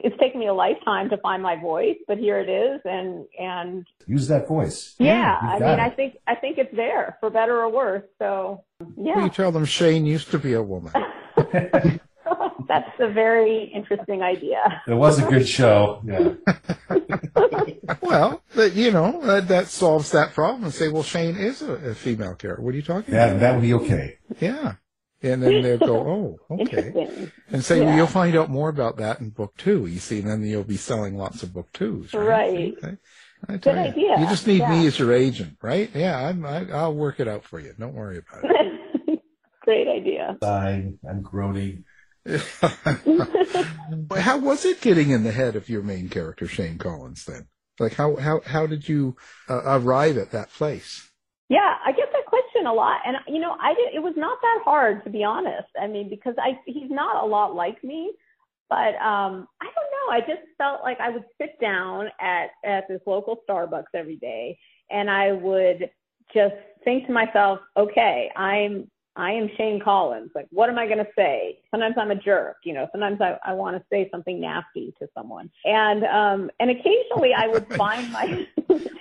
[0.03, 3.87] it's taken me a lifetime to find my voice, but here it is, and and
[4.07, 4.95] Use that voice.
[4.99, 5.79] yeah, You've I mean, it.
[5.79, 8.03] I think I think it's there for better or worse.
[8.19, 10.93] So Well, yeah, you tell them Shane used to be a woman.
[12.67, 14.81] that's a very interesting idea.
[14.87, 16.01] It was a good show.
[16.05, 16.33] Yeah.
[18.01, 21.73] well, but, you know, that, that solves that problem and say, well, Shane is a,
[21.73, 22.61] a female character.
[22.61, 23.33] What are you talking That about?
[23.35, 24.17] Yeah, that would be okay.
[24.39, 24.73] Yeah.
[25.21, 27.29] And then they'll go, oh, okay.
[27.51, 30.29] And say, well, you'll find out more about that in book two, you see, and
[30.29, 32.13] then you'll be selling lots of book twos.
[32.13, 32.29] Right.
[32.53, 32.77] Right.
[32.77, 32.97] Okay.
[33.47, 34.19] I tell Good you, idea.
[34.19, 34.69] You just need Yeah.
[34.69, 35.89] me as your agent, right?
[35.93, 37.73] Yeah, I'm, I, I'll work it out for you.
[37.77, 39.21] Don't worry about it.
[39.61, 40.37] Great idea.
[40.41, 41.85] Sighing, I'm groaning.
[44.17, 47.25] how was it getting in the head of your main character, Shane Collins?
[47.25, 47.47] Then,
[47.79, 49.15] like, how how how did you
[49.49, 51.09] uh, arrive at that place?
[51.47, 52.25] Yeah, I get that
[52.59, 53.93] question a lot, and you know, I did.
[53.93, 55.67] It was not that hard to be honest.
[55.79, 58.11] I mean, because I he's not a lot like me,
[58.69, 60.11] but um, I don't know.
[60.11, 64.57] I just felt like I would sit down at at this local Starbucks every day,
[64.89, 65.89] and I would
[66.33, 68.89] just think to myself, okay, I'm
[69.19, 70.31] I am Shane Collins.
[70.33, 71.59] Like, what am I going to say?
[71.71, 72.87] Sometimes I'm a jerk, you know.
[72.91, 77.47] Sometimes I, I want to say something nasty to someone, and um, and occasionally I
[77.47, 78.23] would find my.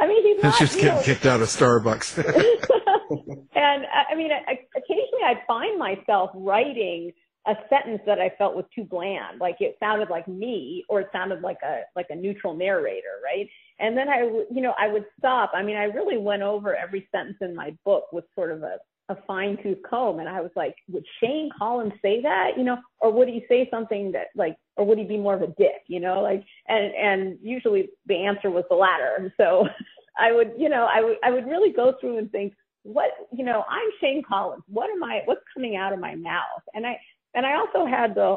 [0.00, 0.58] I mean, he's not.
[0.58, 2.18] Just getting know, kicked out of Starbucks.
[3.54, 7.12] and I I mean, I- occasionally I'd find myself writing
[7.46, 11.08] a sentence that I felt was too bland, like it sounded like me, or it
[11.12, 13.48] sounded like a like a neutral narrator, right?
[13.80, 15.52] And then I, would- you know, I would stop.
[15.54, 18.78] I mean, I really went over every sentence in my book with sort of a
[19.08, 22.78] a fine tooth comb, and I was like, would Shane Collins say that, you know,
[23.00, 25.82] or would he say something that like, or would he be more of a dick,
[25.86, 29.32] you know, like, and and usually the answer was the latter.
[29.38, 29.66] So
[30.18, 32.54] I would, you know, I would I would really go through and think
[32.84, 34.62] what you know i'm shane collins.
[34.66, 36.62] What am i what's coming out of my mouth?
[36.74, 36.98] And i
[37.34, 38.36] and i also had the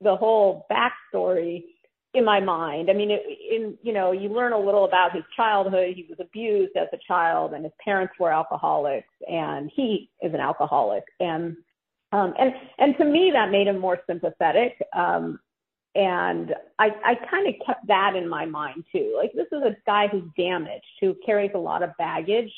[0.00, 1.64] the whole backstory
[2.16, 5.24] in my mind i mean it, in you know you learn a little about his
[5.36, 10.32] childhood he was abused as a child and his parents were alcoholics and he is
[10.34, 11.56] an alcoholic and
[12.12, 15.38] um and and to me that made him more sympathetic um
[15.96, 19.14] and I, I kind of kept that in my mind too.
[19.16, 22.52] Like this is a guy who's damaged, who carries a lot of baggage,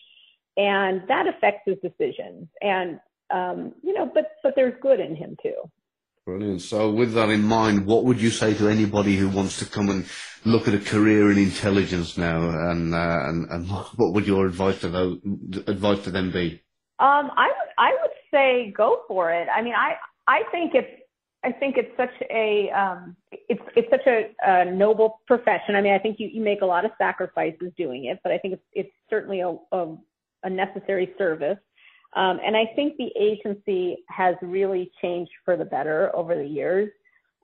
[0.56, 2.48] and that affects his decisions.
[2.62, 2.98] And
[3.30, 5.54] um, you know, but but there's good in him too.
[6.28, 6.60] Brilliant.
[6.60, 9.88] So, with that in mind, what would you say to anybody who wants to come
[9.88, 10.04] and
[10.44, 14.78] look at a career in intelligence now, and uh, and, and what would your advice
[14.82, 15.18] to those,
[15.66, 16.62] advice to them be?
[16.98, 19.48] Um, I would I would say go for it.
[19.48, 19.94] I mean, I
[20.26, 21.00] I think it's
[21.44, 25.76] I think it's such a um, it's it's such a, a noble profession.
[25.76, 28.38] I mean, I think you, you make a lot of sacrifices doing it, but I
[28.38, 29.96] think it's it's certainly a, a,
[30.42, 31.56] a necessary service.
[32.14, 36.90] Um, and I think the agency has really changed for the better over the years.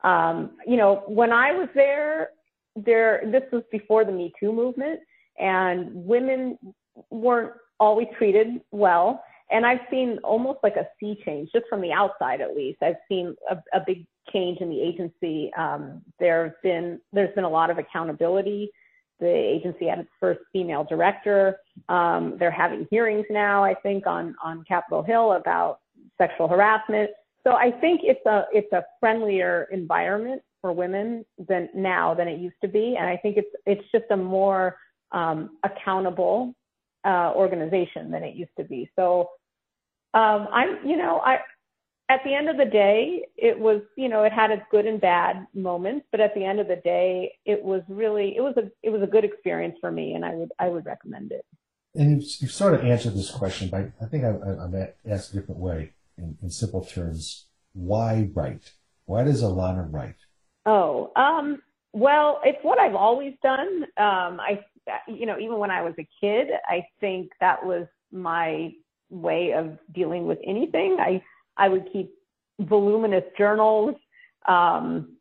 [0.02, 2.30] Um, you know, when I was there,
[2.76, 5.00] there this was before the Me Too movement,
[5.38, 6.58] and women
[7.10, 9.22] weren't always treated well.
[9.50, 12.82] And I've seen almost like a sea change, just from the outside at least.
[12.82, 15.52] I've seen a, a big change in the agency.
[15.56, 18.70] Um, there's been there's been a lot of accountability.
[19.24, 21.58] The agency had its first female director.
[21.88, 25.78] Um, they're having hearings now, I think, on on Capitol Hill about
[26.18, 27.10] sexual harassment.
[27.42, 32.38] So I think it's a it's a friendlier environment for women than now than it
[32.38, 34.76] used to be, and I think it's it's just a more
[35.12, 36.54] um, accountable
[37.06, 38.90] uh, organization than it used to be.
[38.94, 39.30] So
[40.12, 41.38] um, I'm, you know, I
[42.08, 45.00] at the end of the day, it was, you know, it had its good and
[45.00, 48.70] bad moments, but at the end of the day, it was really, it was a,
[48.82, 51.46] it was a good experience for me, and I would, I would recommend it.
[51.94, 55.32] And you've, you've sort of answered this question, but I think I, I, I'm asked
[55.32, 57.46] a different way in, in simple terms.
[57.72, 58.72] Why write?
[59.06, 60.16] Why does Alana write?
[60.66, 63.84] Oh, um, well, it's what I've always done.
[63.96, 64.60] Um, I,
[65.08, 68.72] you know, even when I was a kid, I think that was my
[69.08, 70.98] way of dealing with anything.
[71.00, 71.22] I,
[71.56, 72.14] I would keep
[72.60, 73.94] voluminous journals.
[74.46, 75.16] Um,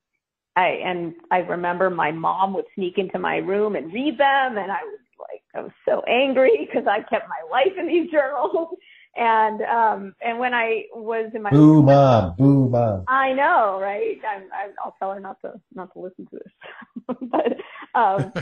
[0.56, 4.72] I, and I remember my mom would sneak into my room and read them, and
[4.72, 8.78] I was like, I was so angry because I kept my life in these journals.
[9.16, 13.06] And um, and when I was in my Boo mom, boo mom.
[13.08, 14.18] I know, right?
[14.28, 16.52] I'm, I, I'll tell her not to not to listen to this.
[17.22, 17.58] but
[17.94, 18.34] um,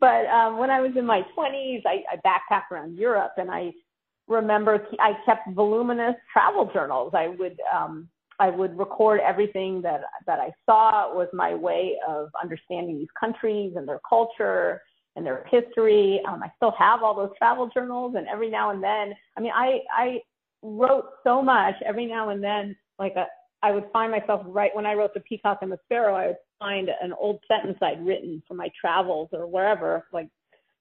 [0.00, 3.72] but um, when I was in my 20s, I, I backpacked around Europe, and I
[4.30, 7.12] remember I kept voluminous travel journals.
[7.14, 8.08] I would um,
[8.38, 11.10] I would record everything that that I saw.
[11.10, 14.80] It was my way of understanding these countries and their culture
[15.16, 16.22] and their history.
[16.26, 19.52] Um, I still have all those travel journals, and every now and then, I mean,
[19.54, 20.20] I I
[20.62, 21.74] wrote so much.
[21.84, 23.26] Every now and then, like a,
[23.62, 26.14] I would find myself right when I wrote the Peacock and the Sparrow.
[26.14, 30.28] I would find an old sentence I'd written from my travels or wherever, like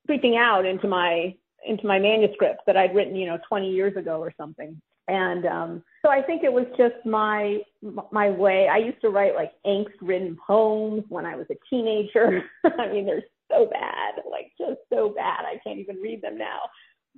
[0.06, 1.36] creeping out into my
[1.68, 4.80] into my manuscript that I'd written, you know, 20 years ago or something.
[5.08, 7.60] And um, so I think it was just my
[8.12, 8.68] my way.
[8.68, 12.44] I used to write like angst-ridden poems when I was a teenager.
[12.78, 15.46] I mean, they're so bad, like just so bad.
[15.46, 16.60] I can't even read them now.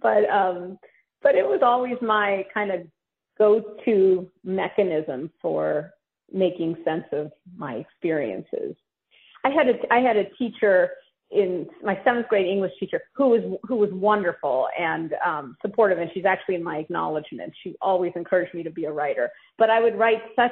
[0.02, 0.80] But um,
[1.22, 2.88] but it was always my kind of
[3.38, 5.92] go-to mechanism for
[6.32, 8.76] making sense of my experiences.
[9.44, 10.92] I had a I had a teacher
[11.32, 16.12] in my seventh grade English teacher who was who was wonderful and um, supportive, and
[16.14, 17.54] she's actually in my acknowledgement.
[17.64, 20.52] She always encouraged me to be a writer, but I would write such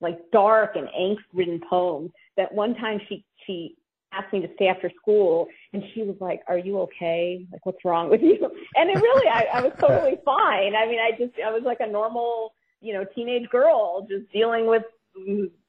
[0.00, 3.76] like dark and angst-ridden poems that one time she she
[4.12, 7.46] asked me to stay after school and she was like are you okay?
[7.52, 8.38] Like what's wrong with you?
[8.76, 10.74] And it really I, I was totally fine.
[10.74, 14.66] I mean i just i was like a normal you know teenage girl just dealing
[14.66, 14.82] with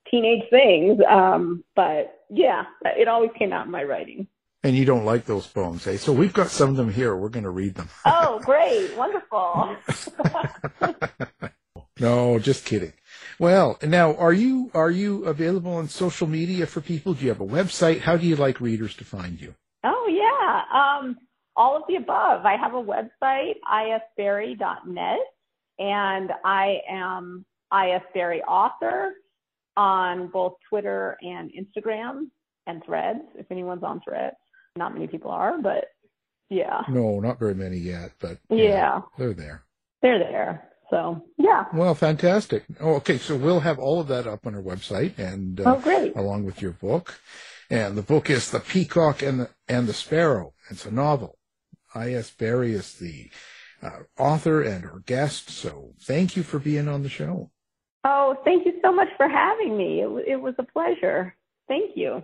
[0.09, 0.99] teenage things.
[1.09, 4.28] Um but yeah it always came out in my writing
[4.64, 5.97] And you don't like those poems, eh?
[5.97, 7.16] So we've got some of them here.
[7.16, 7.89] We're going to read them.
[8.05, 9.76] oh great wonderful
[11.99, 12.93] No, just kidding.
[13.38, 17.14] Well, now are you are you available on social media for people?
[17.14, 18.01] Do you have a website?
[18.01, 19.53] How do you like readers to find you?
[19.84, 21.18] Oh yeah, um,
[21.55, 22.45] all of the above.
[22.45, 25.20] I have a website, isberry.net,
[25.80, 29.14] and I am isberry author
[29.78, 32.30] on both Twitter and Instagram
[32.68, 33.22] and Threads.
[33.36, 34.36] If anyone's on Threads,
[34.76, 35.86] not many people are, but
[36.49, 39.63] yeah, No, not very many yet, but yeah, they're there.
[40.01, 40.67] they're there.
[40.89, 41.65] So yeah.
[41.74, 42.65] Well, fantastic.
[42.82, 45.80] Oh, okay, so we'll have all of that up on our website, and uh, Oh,
[45.80, 46.15] great.
[46.15, 47.19] along with your book.
[47.69, 50.53] And the book is The Peacock and the and the Sparrow.
[50.69, 51.38] It's a novel.
[51.95, 52.30] I.S.
[52.32, 53.30] Berry is the
[53.82, 55.49] uh, author and our guest.
[55.49, 57.49] So thank you for being on the show.
[58.03, 60.01] Oh, thank you so much for having me.
[60.01, 61.34] It, w- it was a pleasure.
[61.69, 62.24] Thank you.